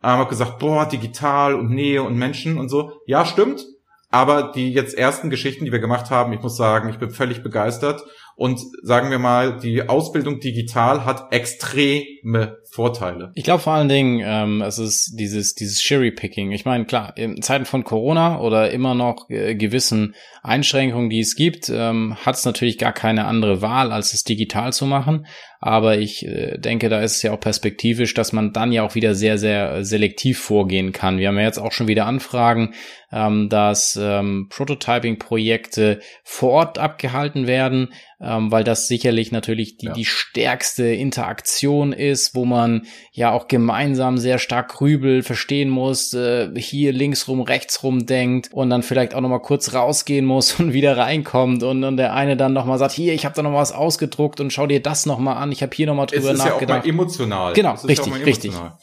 [0.04, 2.92] ähm, habe gesagt, boah, digital und Nähe und Menschen und so.
[3.06, 3.66] Ja, stimmt.
[4.10, 7.42] Aber die jetzt ersten Geschichten, die wir gemacht haben, ich muss sagen, ich bin völlig
[7.42, 8.02] begeistert.
[8.40, 13.32] Und sagen wir mal, die Ausbildung digital hat extreme Vorteile.
[13.34, 16.50] Ich glaube vor allen Dingen, ähm, es ist dieses, dieses Cherry-Picking.
[16.52, 21.36] Ich meine, klar, in Zeiten von Corona oder immer noch äh, gewissen Einschränkungen, die es
[21.36, 25.26] gibt, ähm, hat es natürlich gar keine andere Wahl, als es digital zu machen.
[25.58, 28.94] Aber ich äh, denke, da ist es ja auch perspektivisch, dass man dann ja auch
[28.94, 31.18] wieder sehr, sehr selektiv vorgehen kann.
[31.18, 32.72] Wir haben ja jetzt auch schon wieder Anfragen,
[33.12, 39.92] ähm, dass ähm, Prototyping-Projekte vor Ort abgehalten werden, ähm, weil das sicherlich natürlich die, ja.
[39.92, 46.50] die stärkste Interaktion ist, wo man ja auch gemeinsam sehr stark grübel, verstehen muss, äh,
[46.56, 50.72] hier links rum, rechts rum denkt und dann vielleicht auch nochmal kurz rausgehen muss und
[50.72, 53.72] wieder reinkommt und, und der eine dann nochmal sagt, hier, ich habe da noch was
[53.72, 56.84] ausgedruckt und schau dir das nochmal an, ich habe hier nochmal drüber es ist nachgedacht.
[56.84, 57.52] Ja auch mal emotional.
[57.54, 58.52] Genau, richtig, ja richtig.
[58.52, 58.78] Ja.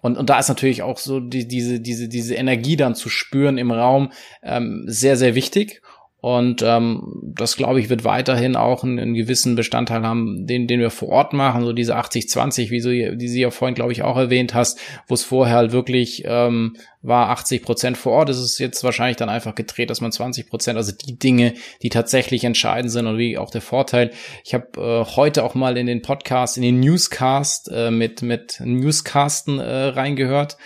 [0.00, 3.58] Und, und da ist natürlich auch so die, diese, diese, diese Energie dann zu spüren
[3.58, 5.82] im Raum ähm, sehr, sehr wichtig.
[6.26, 10.80] Und ähm, das, glaube ich, wird weiterhin auch einen, einen, gewissen Bestandteil haben, den, den
[10.80, 14.02] wir vor Ort machen, so diese 80-20, wie so, die sie ja vorhin, glaube ich,
[14.02, 18.28] auch erwähnt hast, wo es vorher halt wirklich ähm, war 80 Prozent vor Ort.
[18.28, 21.88] Es ist jetzt wahrscheinlich dann einfach gedreht, dass man 20 Prozent, also die Dinge, die
[21.88, 24.10] tatsächlich entscheidend sind und wie auch der Vorteil.
[24.44, 28.60] Ich habe äh, heute auch mal in den Podcast, in den Newscast äh, mit mit
[28.60, 30.56] Newscasten äh, reingehört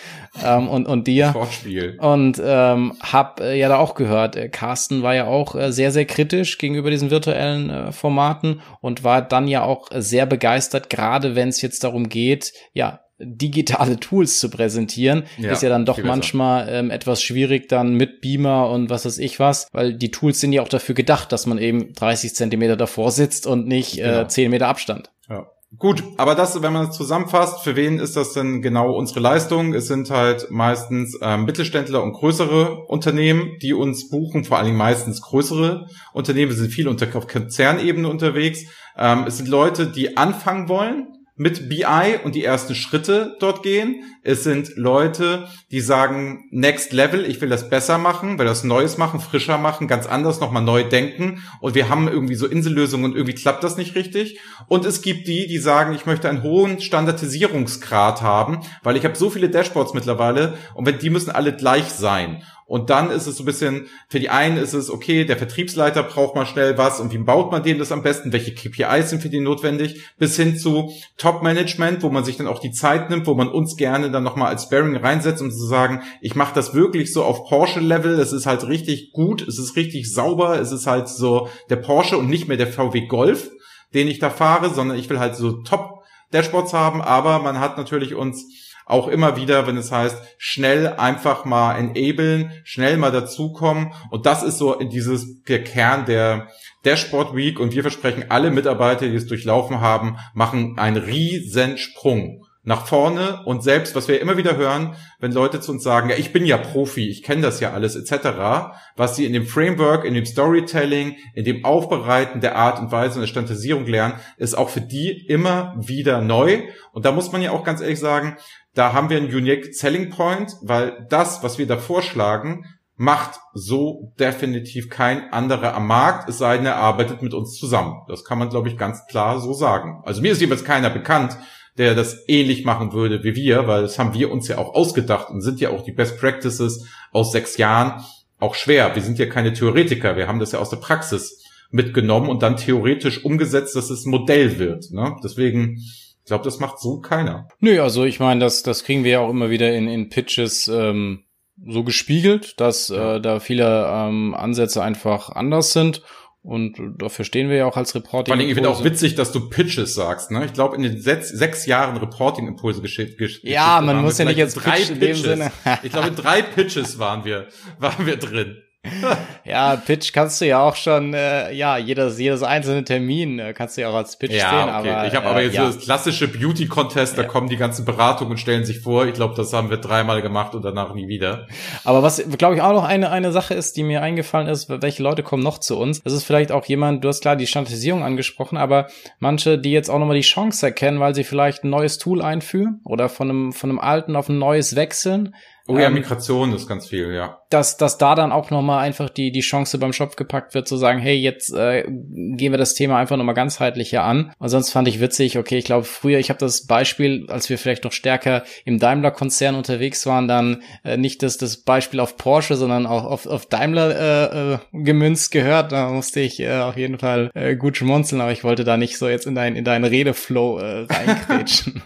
[0.42, 1.98] ähm, und und dir Vorspiel.
[2.00, 4.36] und ähm, habe äh, ja da auch gehört.
[4.36, 9.04] Äh, Carsten war ja auch äh, sehr sehr kritisch gegenüber diesen virtuellen äh, Formaten und
[9.04, 14.38] war dann ja auch sehr begeistert, gerade wenn es jetzt darum geht, ja digitale Tools
[14.38, 18.90] zu präsentieren, ja, ist ja dann doch manchmal ähm, etwas schwierig dann mit Beamer und
[18.90, 21.92] was weiß ich was, weil die Tools sind ja auch dafür gedacht, dass man eben
[21.94, 24.24] 30 Zentimeter davor sitzt und nicht äh, genau.
[24.24, 25.10] 10 Meter Abstand.
[25.28, 25.46] Ja.
[25.78, 29.72] Gut, aber das, wenn man es zusammenfasst, für wen ist das denn genau unsere Leistung?
[29.72, 34.78] Es sind halt meistens ähm, Mittelständler und größere Unternehmen, die uns buchen, vor allen Dingen
[34.78, 36.50] meistens größere Unternehmen.
[36.50, 38.64] Wir sind viel unter, auf Konzernebene unterwegs.
[38.96, 41.06] Ähm, es sind Leute, die anfangen wollen,
[41.40, 44.04] mit BI und die ersten Schritte dort gehen.
[44.22, 48.98] Es sind Leute, die sagen, next level, ich will das besser machen, will das Neues
[48.98, 51.42] machen, frischer machen, ganz anders nochmal neu denken.
[51.62, 54.38] Und wir haben irgendwie so Insellösungen und irgendwie klappt das nicht richtig.
[54.68, 59.16] Und es gibt die, die sagen, ich möchte einen hohen Standardisierungsgrad haben, weil ich habe
[59.16, 62.42] so viele Dashboards mittlerweile und wenn die müssen alle gleich sein.
[62.70, 66.04] Und dann ist es so ein bisschen, für die einen ist es, okay, der Vertriebsleiter
[66.04, 69.20] braucht mal schnell was und wie baut man dem das am besten, welche KPIs sind
[69.20, 73.26] für die notwendig, bis hin zu Top-Management, wo man sich dann auch die Zeit nimmt,
[73.26, 76.72] wo man uns gerne dann nochmal als Bearing reinsetzt, um zu sagen, ich mache das
[76.72, 80.86] wirklich so auf Porsche-Level, es ist halt richtig gut, es ist richtig sauber, es ist
[80.86, 83.50] halt so der Porsche und nicht mehr der VW Golf,
[83.94, 88.14] den ich da fahre, sondern ich will halt so Top-Dashboards haben, aber man hat natürlich
[88.14, 93.92] uns auch immer wieder, wenn es heißt, schnell einfach mal enablen, schnell mal dazukommen.
[94.10, 96.48] Und das ist so dieses, der Kern der
[96.84, 97.60] Dashboard Week.
[97.60, 103.42] Und wir versprechen, alle Mitarbeiter, die es durchlaufen haben, machen einen riesen Sprung nach vorne
[103.46, 106.44] und selbst, was wir immer wieder hören, wenn Leute zu uns sagen, ja, ich bin
[106.44, 110.26] ja Profi, ich kenne das ja alles etc., was sie in dem Framework, in dem
[110.26, 114.82] Storytelling, in dem Aufbereiten der Art und Weise und der Standardisierung lernen, ist auch für
[114.82, 116.64] die immer wieder neu.
[116.92, 118.36] Und da muss man ja auch ganz ehrlich sagen,
[118.74, 122.64] da haben wir einen unique Selling Point, weil das, was wir da vorschlagen,
[122.96, 128.02] macht so definitiv kein anderer am Markt, es sei denn, er arbeitet mit uns zusammen.
[128.08, 130.02] Das kann man, glaube ich, ganz klar so sagen.
[130.04, 131.38] Also mir ist jeweils keiner bekannt,
[131.78, 135.30] der das ähnlich machen würde wie wir, weil das haben wir uns ja auch ausgedacht
[135.30, 138.04] und sind ja auch die Best Practices aus sechs Jahren
[138.38, 138.94] auch schwer.
[138.94, 142.56] Wir sind ja keine Theoretiker, wir haben das ja aus der Praxis mitgenommen und dann
[142.56, 144.90] theoretisch umgesetzt, dass es Modell wird.
[144.90, 145.16] Ne?
[145.24, 145.80] Deswegen,
[146.20, 147.48] ich glaube, das macht so keiner.
[147.60, 150.68] Nö, also ich meine, das, das kriegen wir ja auch immer wieder in, in Pitches
[150.68, 151.24] ähm,
[151.66, 156.02] so gespiegelt, dass äh, da viele ähm, Ansätze einfach anders sind.
[156.42, 158.32] Und dafür stehen wir ja auch als Reporting.
[158.32, 160.30] Vor allem, ich finde auch witzig, dass du Pitches sagst.
[160.30, 160.46] Ne?
[160.46, 163.18] Ich glaube, in den sechs, sechs Jahren Reporting-Impulse geschickt.
[163.18, 164.90] Gesch ja, man muss ja nicht jetzt drei Pitch Pitches.
[164.90, 165.52] in dem Sinne.
[165.82, 168.56] ich glaube, in drei Pitches waren wir, waren wir drin.
[169.44, 173.76] ja, Pitch kannst du ja auch schon, äh, ja, jedes, jedes einzelne Termin äh, kannst
[173.76, 174.74] du ja auch als Pitch ja, sehen.
[174.74, 174.90] Okay.
[174.90, 175.66] Aber, ich habe aber jetzt äh, ja.
[175.66, 177.28] das klassische Beauty-Contest, da ja.
[177.28, 179.04] kommen die ganzen Beratungen und stellen sich vor.
[179.04, 181.46] Ich glaube, das haben wir dreimal gemacht und danach nie wieder.
[181.84, 185.02] Aber was, glaube ich, auch noch eine, eine Sache ist, die mir eingefallen ist, welche
[185.02, 186.02] Leute kommen noch zu uns?
[186.02, 188.86] Das ist vielleicht auch jemand, du hast klar die Standardisierung angesprochen, aber
[189.18, 192.80] manche, die jetzt auch nochmal die Chance erkennen, weil sie vielleicht ein neues Tool einführen
[192.84, 195.34] oder von einem, von einem alten auf ein neues wechseln
[195.70, 197.38] Oh ja, ähm, Migration ist ganz viel, ja.
[197.48, 200.76] Dass, dass da dann auch nochmal einfach die, die Chance beim Shop gepackt wird, zu
[200.76, 204.32] sagen, hey, jetzt äh, gehen wir das Thema einfach nochmal ganzheitlicher an.
[204.38, 207.56] Und sonst fand ich witzig, okay, ich glaube früher, ich habe das Beispiel, als wir
[207.56, 212.56] vielleicht noch stärker im Daimler-Konzern unterwegs waren, dann äh, nicht das, das Beispiel auf Porsche,
[212.56, 215.70] sondern auch auf, auf Daimler äh, äh, gemünzt gehört.
[215.70, 218.98] Da musste ich äh, auf jeden Fall äh, gut schmunzeln, aber ich wollte da nicht
[218.98, 221.82] so jetzt in deinen in deinen Redeflow äh, reinkrätschen.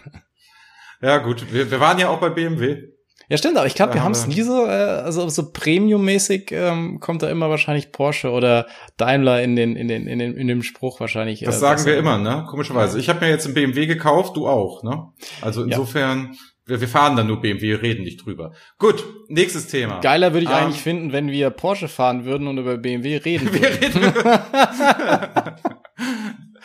[1.01, 2.94] ja gut, wir, wir waren ja auch bei BMW.
[3.29, 6.99] Ja, stimmt, aber ich glaube, wir haben es nie so, äh, also so Premium-mäßig ähm,
[6.99, 10.61] kommt da immer wahrscheinlich Porsche oder Daimler in den, in den, in den, in dem
[10.63, 11.41] Spruch wahrscheinlich.
[11.41, 12.45] Äh, das sagen wir immer, ne?
[12.49, 12.99] Komischerweise.
[12.99, 15.07] Ich habe mir jetzt ein BMW gekauft, du auch, ne?
[15.41, 16.31] Also insofern.
[16.33, 16.39] Ja.
[16.67, 18.51] Wir, wir fahren dann nur BMW, wir reden nicht drüber.
[18.79, 19.99] Gut, nächstes Thema.
[19.99, 23.53] Geiler würde ich um, eigentlich finden, wenn wir Porsche fahren würden und über BMW reden
[23.53, 23.61] würden.
[23.61, 24.13] wir reden.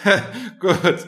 [0.58, 1.06] Gut,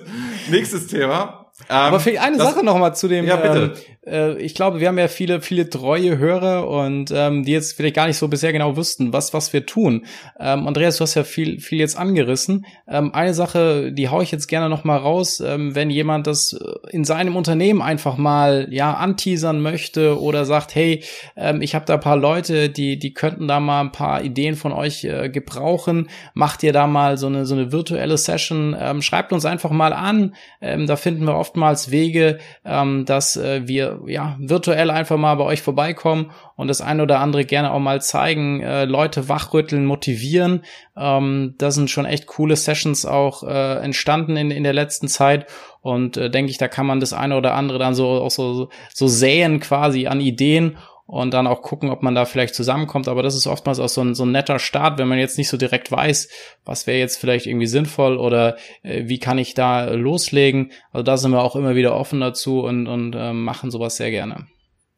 [0.51, 1.42] nächstes Thema.
[1.69, 3.27] Aber für eine das, Sache noch mal zu dem.
[3.27, 3.75] Ja, bitte.
[3.75, 7.77] Ähm, äh, ich glaube, wir haben ja viele, viele treue Hörer und ähm, die jetzt
[7.77, 10.07] vielleicht gar nicht so bisher genau wüssten, was, was wir tun.
[10.41, 12.67] Ähm, Andreas, du hast ja viel, viel jetzt angerissen.
[12.88, 16.59] Ähm, eine Sache, die hau ich jetzt gerne noch mal raus, ähm, wenn jemand das
[16.91, 21.05] in seinem Unternehmen einfach mal ja anteasern möchte oder sagt, hey,
[21.37, 24.57] ähm, ich habe da ein paar Leute, die, die könnten da mal ein paar Ideen
[24.57, 26.09] von euch äh, gebrauchen.
[26.35, 28.77] Macht ihr da mal so eine, so eine virtuelle Session?
[28.79, 30.35] Ähm, schreibt uns einfach mal an.
[30.61, 35.43] Ähm, da finden wir oftmals Wege, ähm, dass äh, wir ja virtuell einfach mal bei
[35.43, 40.63] euch vorbeikommen und das eine oder andere gerne auch mal zeigen, äh, Leute wachrütteln, motivieren.
[40.97, 45.47] Ähm, da sind schon echt coole Sessions auch äh, entstanden in, in der letzten Zeit
[45.81, 48.69] und äh, denke ich, da kann man das eine oder andere dann so auch so
[48.95, 53.09] so säen quasi an Ideen und dann auch gucken, ob man da vielleicht zusammenkommt.
[53.09, 55.49] Aber das ist oftmals auch so ein, so ein netter Start, wenn man jetzt nicht
[55.49, 56.29] so direkt weiß,
[56.65, 60.73] was wäre jetzt vielleicht irgendwie sinnvoll oder äh, wie kann ich da loslegen.
[60.93, 64.11] Also da sind wir auch immer wieder offen dazu und, und äh, machen sowas sehr
[64.11, 64.47] gerne.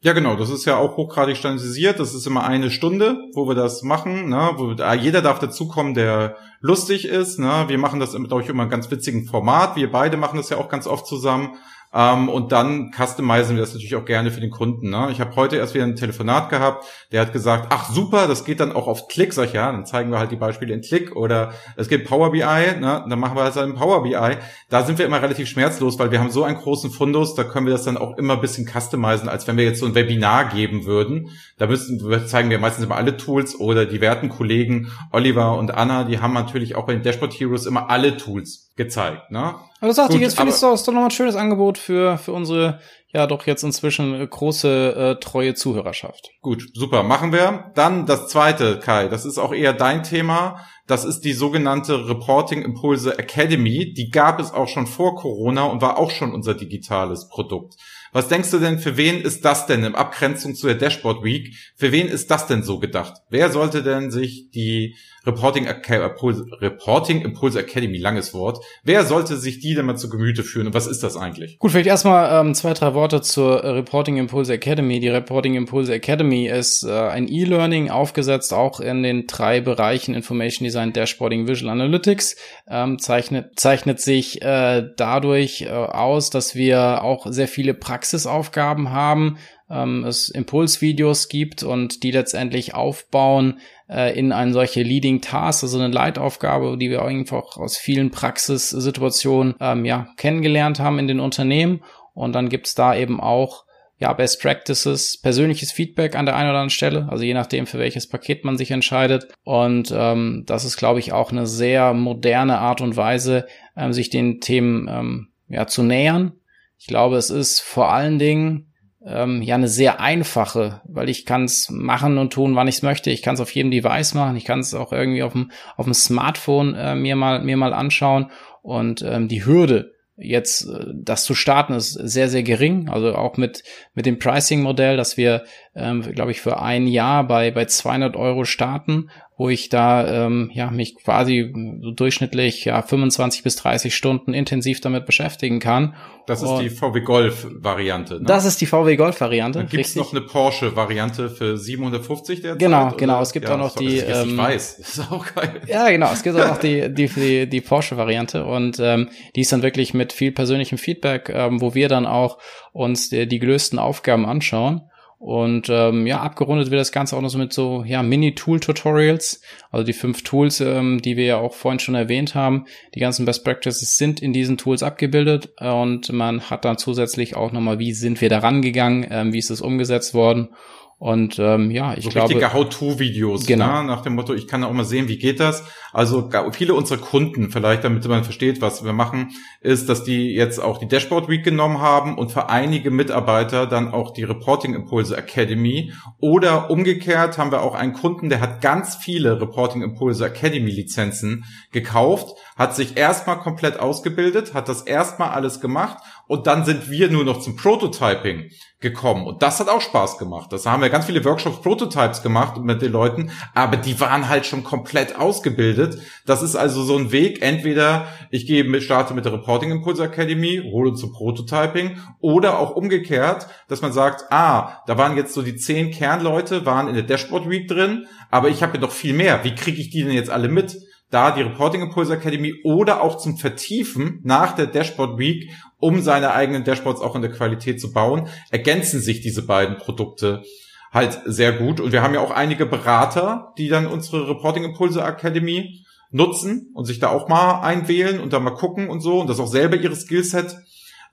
[0.05, 0.35] Ja, genau.
[0.35, 1.99] Das ist ja auch hochgradig standardisiert.
[1.99, 4.29] Das ist immer eine Stunde, wo wir das machen.
[4.29, 4.51] Ne?
[4.55, 7.39] Wo, jeder darf dazukommen, der lustig ist.
[7.39, 7.65] Ne?
[7.67, 9.75] Wir machen das, glaube ich, immer einen ganz witzigen Format.
[9.75, 11.55] Wir beide machen das ja auch ganz oft zusammen.
[11.95, 14.89] Ähm, und dann customizen wir das natürlich auch gerne für den Kunden.
[14.89, 15.07] Ne?
[15.11, 18.59] Ich habe heute erst wieder ein Telefonat gehabt, der hat gesagt, ach super, das geht
[18.59, 19.31] dann auch auf Klick.
[19.31, 22.31] Sag ich, ja, dann zeigen wir halt die Beispiele in Klick oder es geht Power
[22.31, 23.05] BI, ne?
[23.07, 24.37] dann machen wir halt in Power BI.
[24.69, 27.65] Da sind wir immer relativ schmerzlos, weil wir haben so einen großen Fundus, da können
[27.65, 30.49] wir das dann auch immer ein bisschen customizen, als wenn wir jetzt so ein Webinar
[30.49, 31.29] geben würden.
[31.57, 36.03] Da müssen, zeigen wir meistens immer alle Tools oder die werten Kollegen Oliver und Anna,
[36.03, 39.31] die haben natürlich auch bei den Dashboard Heroes immer alle Tools gezeigt.
[39.31, 39.55] Ne?
[39.79, 42.33] Aber das sagte ich, jetzt finde ich, ist doch nochmal ein schönes Angebot für, für
[42.33, 42.79] unsere,
[43.13, 46.31] ja doch jetzt inzwischen große, äh, treue Zuhörerschaft.
[46.41, 47.71] Gut, super, machen wir.
[47.75, 50.65] Dann das zweite, Kai, das ist auch eher dein Thema.
[50.87, 53.93] Das ist die sogenannte Reporting Impulse Academy.
[53.93, 57.75] Die gab es auch schon vor Corona und war auch schon unser digitales Produkt.
[58.11, 61.53] Was denkst du denn, für wen ist das denn im Abgrenzung zu der Dashboard Week?
[61.75, 63.21] Für wen ist das denn so gedacht?
[63.29, 68.63] Wer sollte denn sich die Reporting, Reporting Impulse Academy, langes Wort.
[68.83, 71.59] Wer sollte sich die denn mal zu Gemüte führen und was ist das eigentlich?
[71.59, 74.99] Gut, vielleicht erstmal ähm, zwei, drei Worte zur Reporting Impulse Academy.
[74.99, 80.65] Die Reporting Impulse Academy ist äh, ein E-Learning aufgesetzt auch in den drei Bereichen Information
[80.65, 82.35] Design, Dashboarding, Visual Analytics.
[82.67, 89.37] Ähm, zeichnet, zeichnet sich äh, dadurch äh, aus, dass wir auch sehr viele Praxisaufgaben haben,
[89.69, 95.79] ähm, es Impulsvideos gibt und die letztendlich aufbauen äh, in eine solche Leading Task, also
[95.79, 101.81] eine Leitaufgabe, die wir einfach aus vielen Praxissituationen ähm, ja, kennengelernt haben in den Unternehmen.
[102.13, 103.65] Und dann gibt's da eben auch
[103.97, 107.79] ja, Best Practices, persönliches Feedback an der einen oder anderen Stelle, also je nachdem, für
[107.79, 109.27] welches Paket man sich entscheidet.
[109.43, 113.47] Und ähm, das ist, glaube ich, auch eine sehr moderne Art und Weise,
[113.77, 116.33] ähm, sich den Themen ähm, ja, zu nähern.
[116.77, 118.73] Ich glaube, es ist vor allen Dingen
[119.05, 122.81] ähm, ja eine sehr einfache, weil ich kann es machen und tun, wann ich es
[122.81, 123.11] möchte.
[123.11, 124.35] Ich kann es auf jedem Device machen.
[124.35, 127.73] Ich kann es auch irgendwie auf dem auf dem Smartphone äh, mir mal mir mal
[127.73, 132.89] anschauen und ähm, die Hürde jetzt äh, das zu starten ist sehr sehr gering.
[132.89, 133.63] Also auch mit
[133.93, 135.43] mit dem Pricing Modell, dass wir
[135.75, 140.49] ähm, glaube ich für ein Jahr bei bei 200 Euro starten wo ich da ähm,
[140.53, 145.95] ja mich quasi so durchschnittlich ja 25 bis 30 Stunden intensiv damit beschäftigen kann.
[146.25, 148.15] Das ist Und die VW Golf Variante.
[148.15, 148.25] Ne?
[148.25, 149.59] Das ist die VW Golf Variante.
[149.59, 152.59] Dann gibt es noch eine Porsche Variante für 750 derzeit.
[152.59, 152.97] Genau, oder?
[152.97, 153.21] genau.
[153.21, 153.97] Es gibt ja, auch noch die.
[153.97, 155.61] Ähm, ich weiß, das ist auch geil.
[155.67, 156.11] Ja, genau.
[156.11, 159.63] Es gibt auch noch die die die, die Porsche Variante und ähm, die ist dann
[159.63, 162.37] wirklich mit viel persönlichem Feedback, ähm, wo wir dann auch
[162.71, 164.89] uns die, die gelösten Aufgaben anschauen
[165.25, 169.41] und ähm, ja, abgerundet wird das Ganze auch noch so mit so ja, Mini-Tool-Tutorials.
[169.71, 172.65] Also die fünf Tools, ähm, die wir ja auch vorhin schon erwähnt haben.
[172.93, 177.51] Die ganzen Best Practices sind in diesen Tools abgebildet und man hat dann zusätzlich auch
[177.51, 180.49] nochmal, wie sind wir da rangegangen, ähm, wie ist es umgesetzt worden.
[180.97, 182.29] Und ähm, ja, ich so glaube.
[182.29, 183.81] Richtige How-To-Videos, genau.
[183.81, 183.87] Ne?
[183.87, 185.65] nach dem Motto, ich kann auch mal sehen, wie geht das.
[185.91, 190.59] Also viele unserer Kunden, vielleicht damit man versteht, was wir machen, ist, dass die jetzt
[190.59, 195.17] auch die Dashboard Week genommen haben und für einige Mitarbeiter dann auch die Reporting Impulse
[195.17, 195.91] Academy.
[196.19, 201.43] Oder umgekehrt haben wir auch einen Kunden, der hat ganz viele Reporting Impulse Academy Lizenzen
[201.71, 207.09] gekauft, hat sich erstmal komplett ausgebildet, hat das erstmal alles gemacht und dann sind wir
[207.09, 208.49] nur noch zum Prototyping
[208.85, 209.25] gekommen.
[209.25, 210.53] Und das hat auch Spaß gemacht.
[210.53, 214.45] Das haben wir ganz viele Workshops, Prototypes gemacht mit den Leuten, aber die waren halt
[214.45, 215.97] schon komplett ausgebildet.
[216.27, 217.41] Das ist also so ein Weg.
[217.41, 222.75] Entweder ich gehe mit, starte mit der Reporting Impulse Academy, hole zum Prototyping oder auch
[222.75, 227.03] umgekehrt, dass man sagt, ah, da waren jetzt so die zehn Kernleute, waren in der
[227.03, 229.43] Dashboard Week drin, aber ich habe ja noch viel mehr.
[229.43, 230.77] Wie kriege ich die denn jetzt alle mit?
[231.11, 236.33] Da die Reporting Impulse Academy oder auch zum Vertiefen nach der Dashboard Week, um seine
[236.33, 240.43] eigenen Dashboards auch in der Qualität zu bauen, ergänzen sich diese beiden Produkte
[240.91, 241.79] halt sehr gut.
[241.79, 246.85] Und wir haben ja auch einige Berater, die dann unsere Reporting Impulse Academy nutzen und
[246.85, 249.75] sich da auch mal einwählen und da mal gucken und so und das auch selber
[249.75, 250.55] ihre Skillset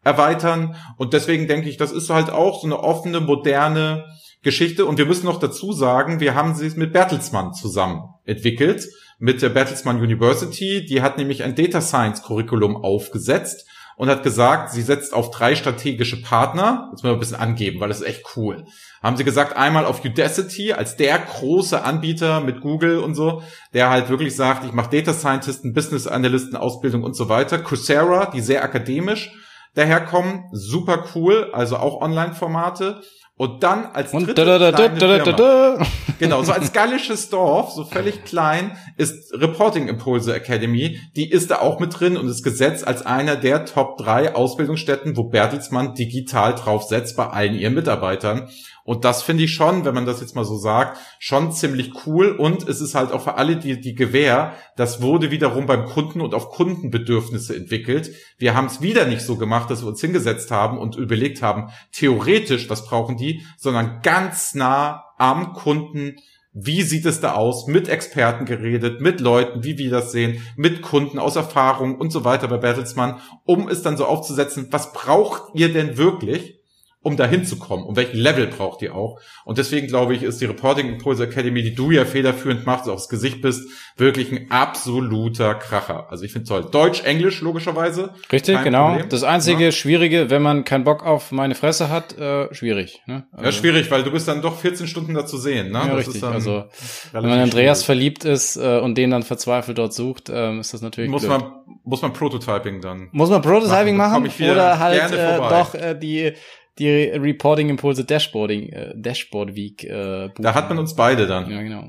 [0.05, 0.77] erweitern.
[0.97, 4.05] Und deswegen denke ich, das ist halt auch so eine offene, moderne
[4.43, 4.87] Geschichte.
[4.87, 8.87] Und wir müssen noch dazu sagen, wir haben sie mit Bertelsmann zusammen entwickelt
[9.23, 10.85] mit der Bertelsmann University.
[10.85, 15.55] Die hat nämlich ein Data Science Curriculum aufgesetzt und hat gesagt, sie setzt auf drei
[15.55, 16.89] strategische Partner.
[16.91, 18.65] Jetzt müssen wir ein bisschen angeben, weil das ist echt cool.
[19.01, 23.91] Haben sie gesagt, einmal auf Udacity als der große Anbieter mit Google und so, der
[23.91, 27.59] halt wirklich sagt, ich mache Data Scientisten, Business Analysten, Ausbildung und so weiter.
[27.59, 29.31] Coursera, die sehr akademisch
[29.77, 33.03] daherkommen, super cool, also auch Online-Formate.
[33.39, 35.87] Und dann als Und dritte da, da, da, kleine da, da, Firma- da, da.
[36.19, 41.01] Genau, so als gallisches Dorf, so völlig klein, ist Reporting Impulse Academy.
[41.17, 45.17] Die ist da auch mit drin und ist gesetzt als einer der Top 3 Ausbildungsstätten,
[45.17, 48.49] wo Bertelsmann digital drauf setzt bei allen ihren Mitarbeitern.
[48.85, 52.33] Und das finde ich schon, wenn man das jetzt mal so sagt, schon ziemlich cool.
[52.33, 56.21] Und es ist halt auch für alle die, die Gewähr, das wurde wiederum beim Kunden
[56.21, 58.11] und auf Kundenbedürfnisse entwickelt.
[58.39, 61.71] Wir haben es wieder nicht so gemacht, dass wir uns hingesetzt haben und überlegt haben,
[61.93, 66.17] theoretisch, was brauchen die, sondern ganz nah am Kunden
[66.55, 67.67] wie sieht es da aus?
[67.67, 72.25] Mit Experten geredet, mit Leuten, wie wir das sehen, mit Kunden aus Erfahrung und so
[72.25, 76.62] weiter bei Bertelsmann, um es dann so aufzusetzen, was braucht ihr denn wirklich,
[77.03, 77.85] um da hinzukommen?
[77.85, 79.21] Und welchen Level braucht ihr auch?
[79.45, 83.09] Und deswegen glaube ich, ist die Reporting Impulse Academy, die du ja federführend machst, aufs
[83.09, 86.07] Gesicht bist, wirklich ein absoluter Kracher.
[86.11, 86.67] Also ich finde toll.
[86.71, 88.11] Deutsch, Englisch, logischerweise.
[88.31, 88.89] Richtig, Kein genau.
[88.91, 89.09] Problem.
[89.09, 89.73] Das einzige Ja.
[89.73, 93.03] Schwierige, wenn man keinen Bock auf meine Fresse hat, äh, schwierig.
[93.07, 93.25] Ne?
[93.43, 95.73] Ja, schwierig, weil du bist dann doch 14 Stunden da zu sehen.
[95.73, 95.79] Ne?
[95.79, 96.23] Ja, Das richtig.
[96.25, 96.65] Also,
[97.13, 97.87] wenn man Andreas schwierig.
[97.87, 101.41] verliebt ist äh, und den dann verzweifelt dort sucht, ähm, ist das natürlich muss blöd.
[101.41, 101.53] man,
[101.85, 103.09] muss man Prototyping dann.
[103.13, 106.33] Muss man Prototyping Machen, machen oder halt gerne äh, doch äh, die
[106.79, 110.31] die Reporting Impulse Dashboarding äh, Dashboard Week äh.
[110.39, 111.51] Da hat man uns beide dann.
[111.51, 111.85] ja genau.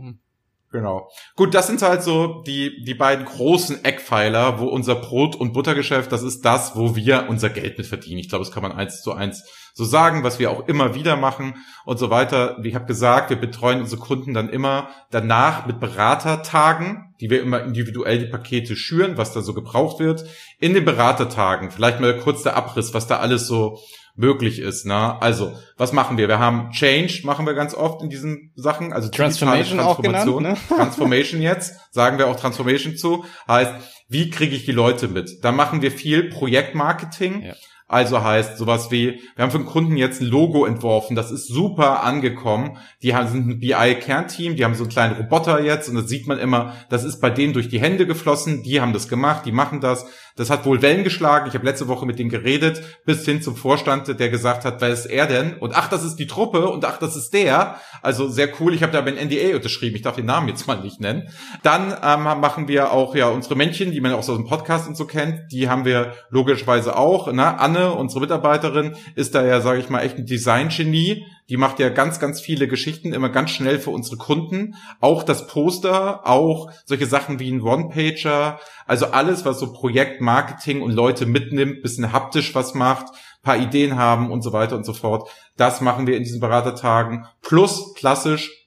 [0.73, 1.07] Genau.
[1.35, 6.11] Gut, das sind halt so die, die beiden großen Eckpfeiler, wo unser Brot- und Buttergeschäft,
[6.11, 8.17] das ist das, wo wir unser Geld mit verdienen.
[8.17, 9.43] Ich glaube, das kann man eins zu eins
[9.75, 12.57] so sagen, was wir auch immer wieder machen und so weiter.
[12.61, 17.41] Wie ich habe gesagt, wir betreuen unsere Kunden dann immer danach mit Beratertagen, die wir
[17.41, 20.25] immer individuell die Pakete schüren, was da so gebraucht wird.
[20.59, 23.79] In den Beratertagen, vielleicht mal kurz der Abriss, was da alles so
[24.15, 24.85] möglich ist.
[24.85, 25.21] Ne?
[25.21, 26.27] Also, was machen wir?
[26.27, 30.25] Wir haben Change, machen wir ganz oft in diesen Sachen, also digitale Transformation auch genannt,
[30.25, 30.67] Transformation.
[30.77, 33.73] Transformation jetzt, sagen wir auch Transformation zu, heißt,
[34.09, 35.43] wie kriege ich die Leute mit?
[35.43, 37.43] Da machen wir viel Projektmarketing.
[37.43, 37.53] Ja.
[37.87, 41.47] Also heißt sowas wie, wir haben für einen Kunden jetzt ein Logo entworfen, das ist
[41.47, 42.77] super angekommen.
[43.03, 46.25] Die haben, sind ein BI-Kernteam, die haben so einen kleinen Roboter jetzt und das sieht
[46.25, 49.51] man immer, das ist bei denen durch die Hände geflossen, die haben das gemacht, die
[49.51, 50.07] machen das.
[50.35, 51.47] Das hat wohl Wellen geschlagen.
[51.47, 54.89] Ich habe letzte Woche mit denen geredet, bis hin zum Vorstand, der gesagt hat, wer
[54.89, 55.57] ist er denn?
[55.57, 57.79] Und ach, das ist die Truppe und ach, das ist der.
[58.01, 58.73] Also sehr cool.
[58.73, 59.95] Ich habe da aber ein NDA unterschrieben.
[59.95, 61.29] Ich darf den Namen jetzt mal nicht nennen.
[61.61, 64.87] Dann ähm, machen wir auch ja unsere Männchen, die man auch so aus dem Podcast
[64.87, 65.51] und so kennt.
[65.51, 67.31] Die haben wir logischerweise auch.
[67.31, 67.59] Ne?
[67.59, 71.25] Anne, unsere Mitarbeiterin, ist da ja, sage ich mal, echt ein Design-Genie.
[71.49, 74.75] Die macht ja ganz, ganz viele Geschichten immer ganz schnell für unsere Kunden.
[75.01, 78.59] Auch das Poster, auch solche Sachen wie ein One-Pager.
[78.85, 83.07] Also alles, was so Projektmarketing und Leute mitnimmt, bisschen haptisch was macht,
[83.41, 85.29] paar Ideen haben und so weiter und so fort.
[85.57, 87.25] Das machen wir in diesen Beratertagen.
[87.41, 88.63] Plus klassisch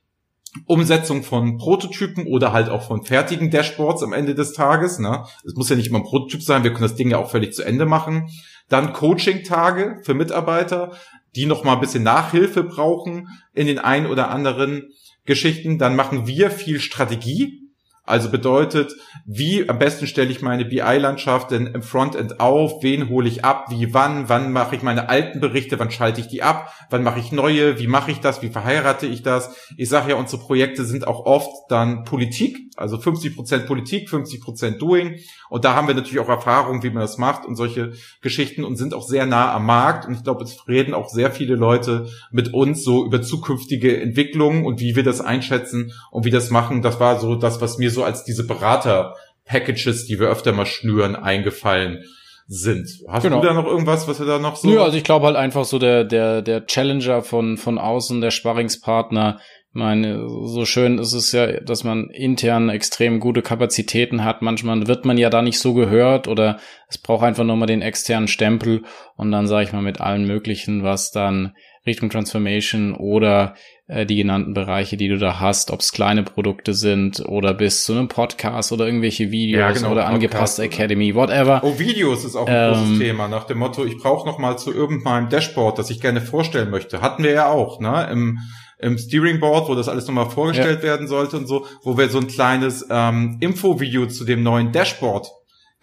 [0.64, 4.98] Umsetzung von Prototypen oder halt auch von fertigen Dashboards am Ende des Tages.
[4.98, 5.24] Ne?
[5.44, 7.52] Es muss ja nicht immer ein Prototyp sein, wir können das Ding ja auch völlig
[7.52, 8.30] zu Ende machen.
[8.68, 10.92] Dann Coaching-Tage für Mitarbeiter,
[11.36, 14.90] die noch mal ein bisschen Nachhilfe brauchen in den ein oder anderen
[15.26, 15.78] Geschichten.
[15.78, 17.65] Dann machen wir viel Strategie.
[18.06, 18.94] Also bedeutet,
[19.26, 23.66] wie am besten stelle ich meine BI-Landschaft denn im Frontend auf, wen hole ich ab,
[23.70, 27.18] wie wann, wann mache ich meine alten Berichte, wann schalte ich die ab, wann mache
[27.18, 29.56] ich neue, wie mache ich das, wie verheirate ich das.
[29.76, 35.18] Ich sage ja, unsere Projekte sind auch oft dann Politik, also 50% Politik, 50% Doing.
[35.48, 38.76] Und da haben wir natürlich auch Erfahrung, wie man das macht und solche Geschichten und
[38.76, 40.06] sind auch sehr nah am Markt.
[40.06, 44.64] Und ich glaube, es reden auch sehr viele Leute mit uns so über zukünftige Entwicklungen
[44.64, 46.82] und wie wir das einschätzen und wie das machen.
[46.82, 51.16] Das war so das, was mir so als diese Berater-Packages, die wir öfter mal schnüren,
[51.16, 52.04] eingefallen
[52.48, 52.88] sind.
[53.08, 53.40] Hast genau.
[53.40, 54.68] du da noch irgendwas, was wir da noch so?
[54.68, 58.30] Nö, also ich glaube halt einfach so der, der, der Challenger von, von außen, der
[58.30, 59.38] Sparringspartner,
[59.76, 64.40] ich meine, so schön ist es ja, dass man intern extrem gute Kapazitäten hat.
[64.40, 67.82] Manchmal wird man ja da nicht so gehört oder es braucht einfach nur mal den
[67.82, 68.84] externen Stempel
[69.16, 71.54] und dann sage ich mal mit allen möglichen, was dann
[71.86, 73.54] Richtung Transformation oder
[73.86, 77.84] äh, die genannten Bereiche, die du da hast, ob es kleine Produkte sind oder bis
[77.84, 81.60] zu einem Podcast oder irgendwelche Videos ja, genau, oder angepasste Academy, whatever.
[81.62, 84.58] Oh, Videos ist auch ein ähm, großes Thema, nach dem Motto, ich brauche noch mal
[84.58, 87.00] zu irgendeinem Dashboard, das ich gerne vorstellen möchte.
[87.00, 88.08] Hatten wir ja auch, ne?
[88.10, 88.38] Im,
[88.78, 90.88] im Steering Board, wo das alles nochmal vorgestellt ja.
[90.90, 95.30] werden sollte und so, wo wir so ein kleines ähm, Info-Video zu dem neuen Dashboard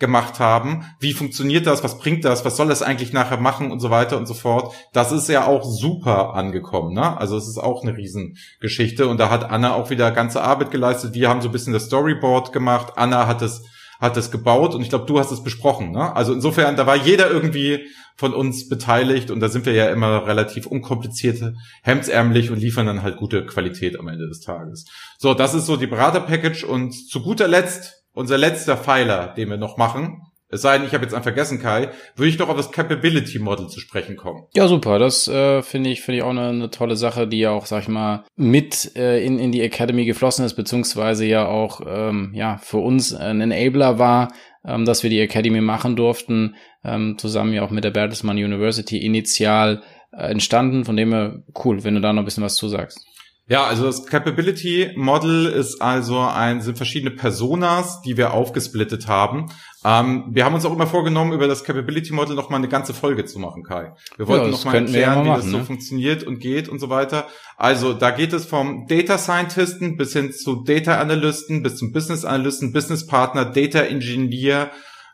[0.04, 0.84] gemacht haben.
[1.00, 1.82] Wie funktioniert das?
[1.82, 2.44] Was bringt das?
[2.44, 4.76] Was soll das eigentlich nachher machen und so weiter und so fort?
[4.92, 6.94] Das ist ja auch super angekommen.
[6.94, 7.18] Ne?
[7.18, 11.14] Also es ist auch eine Riesengeschichte und da hat Anna auch wieder ganze Arbeit geleistet.
[11.14, 12.98] Wir haben so ein bisschen das Storyboard gemacht.
[12.98, 13.64] Anna hat es
[14.02, 15.92] hat es gebaut und ich glaube, du hast es besprochen.
[15.92, 16.14] Ne?
[16.14, 17.88] Also insofern, da war jeder irgendwie
[18.18, 21.42] von uns beteiligt und da sind wir ja immer relativ unkompliziert,
[21.84, 24.86] hemdsärmlich und liefern dann halt gute Qualität am Ende des Tages.
[25.18, 29.58] So, das ist so die Berater-Package und zu guter Letzt unser letzter Pfeiler, den wir
[29.58, 30.22] noch machen,
[30.54, 33.40] es sei denn, ich habe jetzt einen vergessen, Kai, würde ich doch auf das Capability
[33.40, 34.44] Model zu sprechen kommen.
[34.54, 35.00] Ja, super.
[35.00, 37.82] Das äh, finde ich, finde ich auch eine, eine tolle Sache, die ja auch, sag
[37.82, 42.60] ich mal, mit äh, in, in die Academy geflossen ist, beziehungsweise ja auch ähm, ja
[42.60, 44.32] für uns ein Enabler war,
[44.64, 49.04] ähm, dass wir die Academy machen durften, ähm, zusammen ja auch mit der Bertelsmann University
[49.04, 50.86] initial äh, entstanden.
[50.86, 53.04] Von dem her cool, wenn du da noch ein bisschen was zusagst.
[53.50, 59.52] Ja, also das Capability Model ist also ein, sind verschiedene Personas, die wir aufgesplittet haben.
[59.84, 62.94] Ähm, wir haben uns auch immer vorgenommen, über das Capability Model noch mal eine ganze
[62.94, 63.92] Folge zu machen, Kai.
[64.16, 65.66] Wir wollten ja, noch mal erklären, machen, wie das so ne?
[65.66, 67.28] funktioniert und geht und so weiter.
[67.58, 72.24] Also da geht es vom Data Scientisten bis hin zu Data Analysten, bis zum Business
[72.24, 74.72] Analysten, Business Partner, Data Engineer,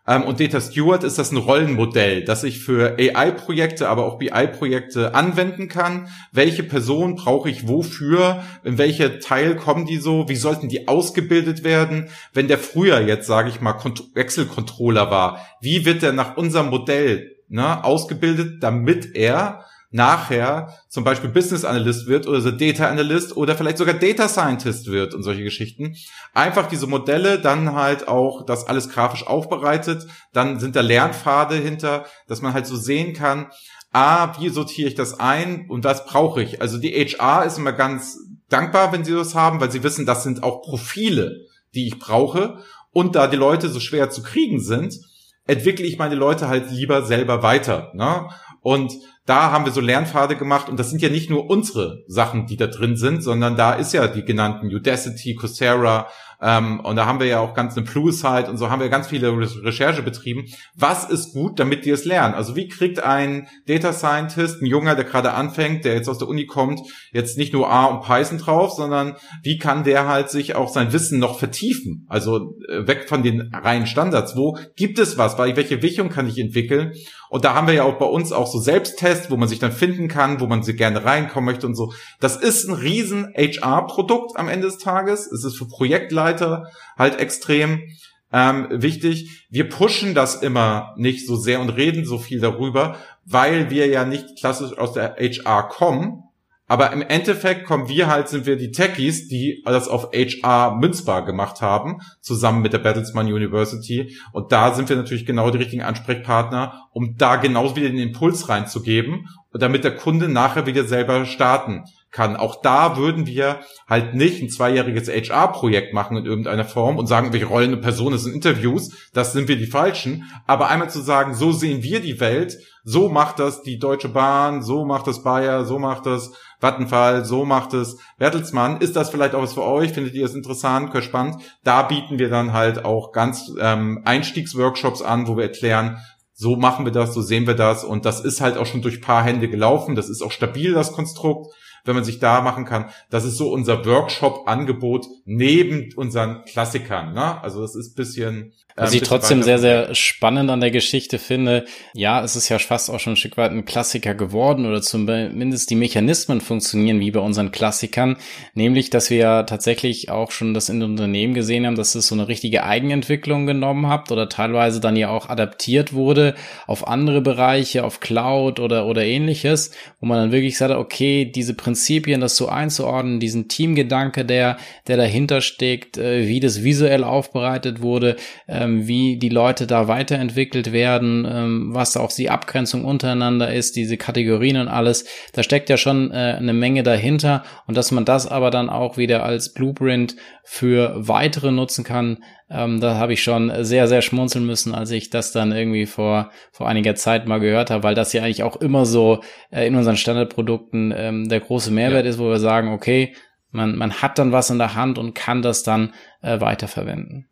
[0.10, 5.14] ähm, und Data Steward ist das ein Rollenmodell, das ich für AI-Projekte, aber auch BI-Projekte
[5.14, 6.10] anwenden kann.
[6.32, 8.44] Welche Person brauche ich wofür?
[8.64, 10.28] In welche Teil kommen die so?
[10.28, 12.10] Wie sollten die ausgebildet werden?
[12.34, 13.76] Wenn der früher jetzt, sage ich mal,
[14.16, 21.30] Wechselcontroller war, wie wird der nach unserem Modell ne, ausgebildet, damit er nachher zum Beispiel
[21.30, 25.44] Business Analyst wird oder so Data Analyst oder vielleicht sogar Data Scientist wird und solche
[25.44, 25.96] Geschichten.
[26.34, 32.06] Einfach diese Modelle, dann halt auch das alles grafisch aufbereitet, dann sind da Lernpfade hinter,
[32.28, 33.48] dass man halt so sehen kann,
[33.92, 36.62] ah, wie sortiere ich das ein und was brauche ich?
[36.62, 38.18] Also die HR ist immer ganz
[38.50, 42.60] dankbar, wenn sie das haben, weil sie wissen, das sind auch Profile, die ich brauche.
[42.92, 45.00] Und da die Leute so schwer zu kriegen sind,
[45.46, 47.92] entwickle ich meine Leute halt lieber selber weiter.
[47.96, 48.30] Ne?
[48.62, 48.94] Und
[49.30, 52.58] da haben wir so Lernpfade gemacht und das sind ja nicht nur unsere Sachen, die
[52.58, 56.08] da drin sind, sondern da ist ja die genannten Udacity, Coursera,
[56.42, 59.08] ähm, und da haben wir ja auch ganz eine Plussite und so haben wir ganz
[59.08, 60.46] viele Re Recherche betrieben.
[60.76, 62.34] Was ist gut, damit die es lernen?
[62.34, 66.30] Also wie kriegt ein Data Scientist, ein Junger, der gerade anfängt, der jetzt aus der
[66.30, 66.80] Uni kommt,
[67.12, 70.94] jetzt nicht nur A und Python drauf, sondern wie kann der halt sich auch sein
[70.94, 72.06] Wissen noch vertiefen?
[72.08, 74.38] Also äh, weg von den reinen Standards.
[74.38, 75.38] Wo gibt es was?
[75.38, 76.94] Welche Wichung kann ich entwickeln?
[77.30, 79.72] Und da haben wir ja auch bei uns auch so Selbsttests, wo man sich dann
[79.72, 81.94] finden kann, wo man sie gerne reinkommen möchte und so.
[82.20, 85.32] Das ist ein riesen HR-Produkt am Ende des Tages.
[85.32, 87.84] Es ist für Projektleiter halt extrem
[88.32, 89.46] ähm, wichtig.
[89.50, 94.06] Wir pushen das immer nicht so sehr und reden so viel darüber, weil wir ja
[94.06, 96.24] nicht klassisch aus der HR kommen,
[96.70, 101.26] aber im Endeffekt kommen wir halt, sind wir die Techies, die das auf HR münzbar
[101.26, 104.16] gemacht haben, zusammen mit der Bertelsmann University.
[104.34, 108.50] Und da sind wir natürlich genau die richtigen Ansprechpartner, um da genauso wieder den Impuls
[108.50, 112.36] reinzugeben, damit der Kunde nachher wieder selber starten kann.
[112.36, 117.34] Auch da würden wir halt nicht ein zweijähriges HR-Projekt machen in irgendeiner Form und sagen,
[117.34, 118.92] welche Rollen eine Person ist in Interviews.
[119.14, 120.26] Das sind wir die Falschen.
[120.48, 124.62] Aber einmal zu sagen, so sehen wir die Welt, so macht das die Deutsche Bahn,
[124.64, 128.82] so macht das Bayer, so macht das Vattenfall, so macht es Bertelsmann.
[128.82, 129.92] Ist das vielleicht auch was für euch?
[129.92, 131.36] Findet ihr es interessant, spannend?
[131.64, 135.98] Da bieten wir dann halt auch ganz ähm, Einstiegsworkshops an, wo wir erklären,
[136.34, 139.02] so machen wir das, so sehen wir das und das ist halt auch schon durch
[139.02, 139.96] paar Hände gelaufen.
[139.96, 141.54] Das ist auch stabil, das Konstrukt.
[141.86, 142.90] Wenn man sich da machen kann.
[143.10, 147.14] Das ist so unser Workshop-Angebot neben unseren Klassikern.
[147.14, 147.42] Ne?
[147.42, 152.24] Also das ist bisschen was ich trotzdem sehr, sehr spannend an der Geschichte finde, ja,
[152.24, 155.76] es ist ja fast auch schon ein Stück weit ein Klassiker geworden oder zumindest die
[155.76, 158.18] Mechanismen funktionieren wie bei unseren Klassikern,
[158.54, 162.16] nämlich, dass wir ja tatsächlich auch schon das in Unternehmen gesehen haben, dass es so
[162.16, 166.36] eine richtige Eigenentwicklung genommen habt oder teilweise dann ja auch adaptiert wurde
[166.68, 171.54] auf andere Bereiche, auf Cloud oder, oder ähnliches, wo man dann wirklich sagt, okay, diese
[171.54, 174.58] Prinzipien, das so einzuordnen, diesen Teamgedanke, der,
[174.88, 178.16] der dahinter steckt, äh, wie das visuell aufbereitet wurde,
[178.48, 183.76] ähm, ähm, wie die Leute da weiterentwickelt werden, ähm, was auch die Abgrenzung untereinander ist,
[183.76, 185.06] diese Kategorien und alles.
[185.34, 188.98] Da steckt ja schon äh, eine Menge dahinter und dass man das aber dann auch
[188.98, 194.46] wieder als Blueprint für weitere nutzen kann, ähm, da habe ich schon sehr, sehr schmunzeln
[194.46, 198.12] müssen, als ich das dann irgendwie vor, vor einiger Zeit mal gehört habe, weil das
[198.14, 202.10] ja eigentlich auch immer so äh, in unseren Standardprodukten ähm, der große Mehrwert ja.
[202.10, 203.14] ist, wo wir sagen, okay,
[203.52, 207.29] man, man hat dann was in der Hand und kann das dann äh, weiterverwenden.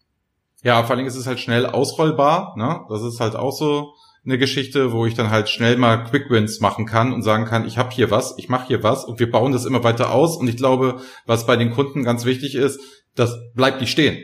[0.63, 2.55] Ja, vor allem ist es halt schnell ausrollbar.
[2.57, 2.81] Ne?
[2.89, 3.93] Das ist halt auch so
[4.25, 7.65] eine Geschichte, wo ich dann halt schnell mal Quick Wins machen kann und sagen kann,
[7.65, 10.35] ich habe hier was, ich mache hier was und wir bauen das immer weiter aus.
[10.35, 12.79] Und ich glaube, was bei den Kunden ganz wichtig ist,
[13.15, 14.21] das bleibt nicht stehen.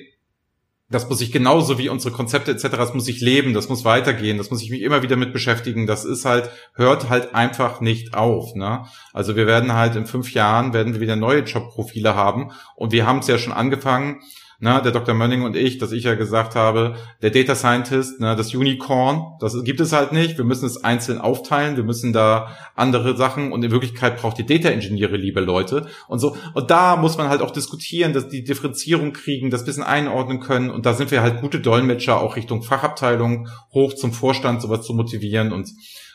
[0.90, 4.38] Das muss ich genauso wie unsere Konzepte etc., das muss ich leben, das muss weitergehen,
[4.38, 5.88] das muss ich mich immer wieder mit beschäftigen.
[5.88, 8.54] Das ist halt, hört halt einfach nicht auf.
[8.54, 8.86] Ne?
[9.12, 13.08] Also wir werden halt in fünf Jahren, werden wir wieder neue Jobprofile haben und wir
[13.08, 14.22] haben es ja schon angefangen,
[14.60, 15.14] na, der Dr.
[15.14, 19.62] Mönning und ich, dass ich ja gesagt habe, der Data Scientist, na, das Unicorn, das
[19.64, 20.38] gibt es halt nicht.
[20.38, 21.76] Wir müssen es einzeln aufteilen.
[21.76, 26.20] Wir müssen da andere Sachen und in Wirklichkeit braucht die Data Ingenieure liebe Leute und
[26.20, 26.36] so.
[26.54, 30.70] Und da muss man halt auch diskutieren, dass die Differenzierung kriegen, das bisschen einordnen können.
[30.70, 34.94] Und da sind wir halt gute Dolmetscher auch Richtung Fachabteilung hoch zum Vorstand, sowas zu
[34.94, 35.70] motivieren und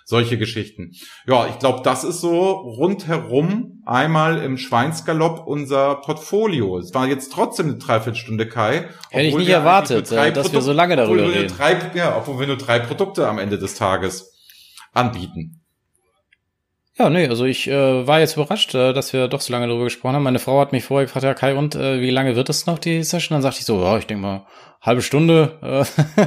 [0.09, 0.93] solche Geschichten.
[1.27, 6.79] Ja, ich glaube, das ist so rundherum einmal im Schweinsgalopp unser Portfolio.
[6.79, 8.89] Es war jetzt trotzdem eine Dreiviertelstunde, Kai.
[9.11, 11.55] Hätte ich nicht erwartet, äh, dass wir so lange darüber reden.
[11.55, 14.33] Drei, ja, obwohl wir nur drei Produkte am Ende des Tages
[14.95, 15.58] anbieten.
[16.99, 19.85] Ja, nee, also ich äh, war jetzt überrascht, äh, dass wir doch so lange darüber
[19.85, 20.25] gesprochen haben.
[20.25, 22.81] Meine Frau hat mich vorher gefragt, ja Kai, und äh, wie lange wird es noch,
[22.81, 23.37] die Session?
[23.37, 24.47] Dann sagte ich so, ja, ich denke mal,
[24.83, 26.25] halbe Stunde äh,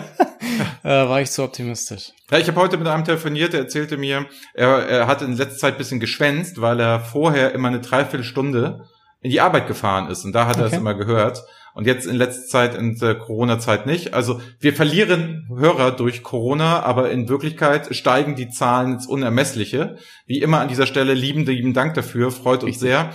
[0.88, 2.14] äh, war ich zu optimistisch.
[2.32, 5.58] Ja, ich habe heute mit einem telefoniert, der erzählte mir, er, er hat in letzter
[5.58, 8.88] Zeit bisschen geschwänzt, weil er vorher immer eine Dreiviertelstunde
[9.22, 10.66] in die Arbeit gefahren ist und da hat okay.
[10.66, 11.44] er es immer gehört.
[11.74, 14.14] Und jetzt in letzter Zeit, in der Corona-Zeit nicht.
[14.14, 19.96] Also wir verlieren Hörer durch Corona, aber in Wirklichkeit steigen die Zahlen ins Unermessliche.
[20.26, 23.12] Wie immer an dieser Stelle lieben, lieben Dank dafür, freut uns sehr.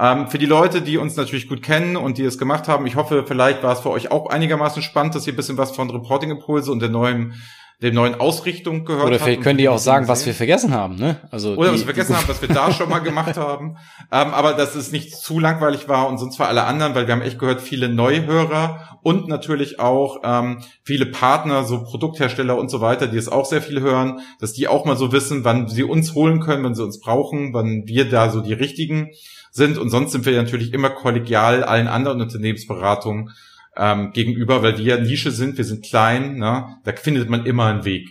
[0.00, 2.96] Ähm, für die Leute, die uns natürlich gut kennen und die es gemacht haben, ich
[2.96, 5.90] hoffe, vielleicht war es für euch auch einigermaßen spannend, dass ihr ein bisschen was von
[5.90, 7.34] Reporting Impulse und der neuen
[7.82, 11.16] der neuen Ausrichtung gehört Oder vielleicht können die auch sagen, was wir vergessen haben, ne?
[11.30, 13.76] Also Oder die, was wir vergessen haben, was wir da schon mal gemacht haben.
[14.12, 17.14] Ähm, aber dass es nicht zu langweilig war und sonst für alle anderen, weil wir
[17.14, 22.80] haben echt gehört, viele Neuhörer und natürlich auch ähm, viele Partner, so Produkthersteller und so
[22.80, 25.84] weiter, die es auch sehr viel hören, dass die auch mal so wissen, wann sie
[25.84, 29.10] uns holen können, wenn sie uns brauchen, wann wir da so die richtigen
[29.52, 29.78] sind.
[29.78, 33.30] Und sonst sind wir natürlich immer kollegial allen anderen Unternehmensberatungen
[33.76, 36.76] ähm, gegenüber, weil ja Nische sind, wir sind klein, ne?
[36.84, 38.08] da findet man immer einen Weg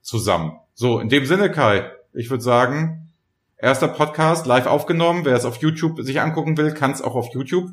[0.00, 0.52] zusammen.
[0.74, 3.12] So, in dem Sinne, Kai, ich würde sagen,
[3.58, 5.24] erster Podcast live aufgenommen.
[5.24, 7.70] Wer es auf YouTube sich angucken will, kann es auch auf YouTube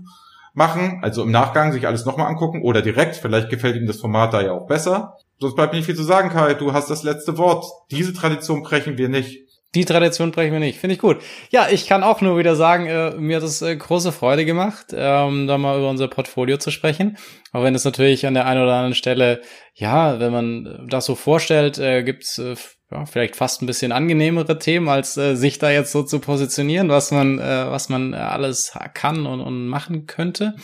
[0.53, 3.15] machen, also im Nachgang sich alles nochmal angucken oder direkt.
[3.15, 5.17] Vielleicht gefällt ihm das Format da ja auch besser.
[5.39, 6.53] Sonst bleibt nicht viel zu sagen, Kai.
[6.53, 7.65] Du hast das letzte Wort.
[7.89, 9.47] Diese Tradition brechen wir nicht.
[9.73, 10.79] Die Tradition brechen wir nicht.
[10.79, 11.17] Finde ich gut.
[11.49, 14.87] Ja, ich kann auch nur wieder sagen, äh, mir hat es äh, große Freude gemacht,
[14.93, 17.17] ähm, da mal über unser Portfolio zu sprechen.
[17.53, 19.41] Auch wenn es natürlich an der einen oder anderen Stelle,
[19.73, 22.55] ja, wenn man das so vorstellt, äh, gibt's äh,
[22.91, 26.89] ja, vielleicht fast ein bisschen angenehmere Themen, als äh, sich da jetzt so zu positionieren,
[26.89, 30.55] was man, äh, was man alles kann und, und machen könnte.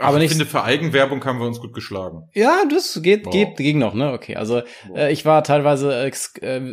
[0.00, 2.28] Ach, aber nicht, ich finde, für Eigenwerbung haben wir uns gut geschlagen.
[2.32, 3.32] Ja, das geht, wow.
[3.32, 4.12] geht, ging noch, ne?
[4.12, 4.62] Okay, also
[4.94, 6.10] äh, ich war teilweise äh,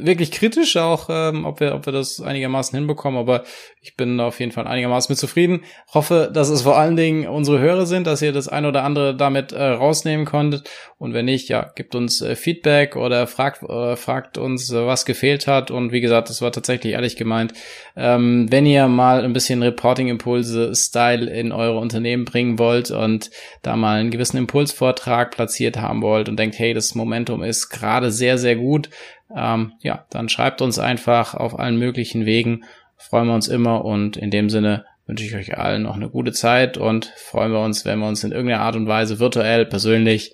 [0.06, 3.44] wirklich kritisch auch, ähm, ob wir, ob wir das einigermaßen hinbekommen, aber
[3.82, 5.64] ich bin auf jeden Fall einigermaßen mit zufrieden.
[5.94, 9.16] Hoffe, dass es vor allen Dingen unsere Hörer sind, dass ihr das ein oder andere
[9.16, 10.70] damit äh, rausnehmen konntet.
[10.98, 15.06] Und wenn nicht, ja, gebt uns äh, Feedback oder fragt, äh, fragt uns, äh, was
[15.06, 15.72] gefehlt hat.
[15.72, 17.54] Und wie gesagt, das war tatsächlich ehrlich gemeint.
[17.96, 23.32] Ähm, wenn ihr mal ein bisschen Reporting-Impulse-Style in eure Unternehmen bringen wollt und
[23.64, 28.12] da mal einen gewissen Impulsvortrag platziert haben wollt und denkt, hey, das Momentum ist gerade
[28.12, 28.90] sehr, sehr gut,
[29.36, 32.64] ähm, ja, dann schreibt uns einfach auf allen möglichen Wegen
[32.98, 36.34] freuen wir uns immer und in dem Sinne wünsche ich euch allen noch eine gute
[36.34, 40.34] Zeit und freuen wir uns, wenn wir uns in irgendeiner Art und Weise virtuell, persönlich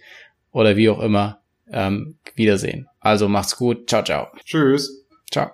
[0.51, 1.39] oder wie auch immer
[1.71, 2.87] ähm, wiedersehen.
[2.99, 3.89] Also macht's gut.
[3.89, 4.27] Ciao, ciao.
[4.45, 5.05] Tschüss.
[5.31, 5.51] Ciao.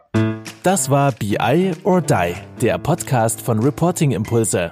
[0.63, 4.71] Das war BI or Die, der Podcast von Reporting Impulse.